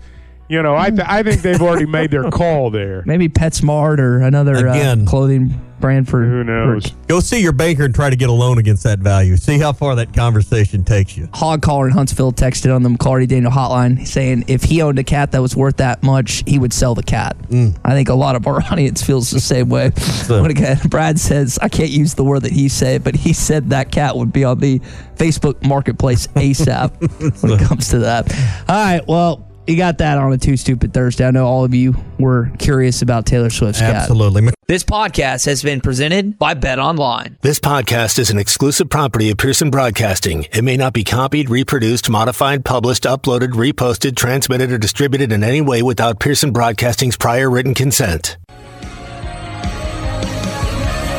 [0.52, 3.04] You know, I th- I think they've already made their call there.
[3.06, 5.06] maybe PetSmart or another uh, Again.
[5.06, 6.90] clothing brand for Who knows?
[6.90, 9.38] for go see your banker and try to get a loan against that value.
[9.38, 11.30] See how far that conversation takes you.
[11.34, 15.06] hog caller in Huntsville texted on the McLarty Daniel hotline saying if he owned a
[15.06, 17.38] cat that was worth that much, he would sell the cat.
[17.86, 19.92] I think a lot of our audience feels the same way.
[20.28, 23.70] But again, Brad says, I can't use the word that he said, but he said
[23.70, 24.80] that cat would be on the
[25.16, 28.30] Facebook marketplace ASAP when it comes to that.
[28.68, 31.26] All right, well, you got that on a Too Stupid Thursday.
[31.26, 33.96] I know all of you were curious about Taylor Swift's cat.
[33.96, 34.50] Absolutely.
[34.68, 37.38] This podcast has been presented by Bet Online.
[37.42, 40.46] This podcast is an exclusive property of Pearson Broadcasting.
[40.54, 45.62] It may not be copied, reproduced, modified, published, uploaded, reposted, transmitted, or distributed in any
[45.62, 48.38] way without Pearson Broadcasting's prior written consent.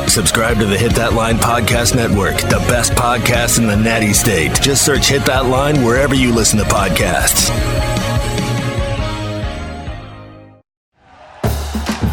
[0.07, 4.53] Subscribe to the Hit That Line Podcast Network, the best podcast in the natty state.
[4.61, 7.92] Just search Hit That Line wherever you listen to podcasts.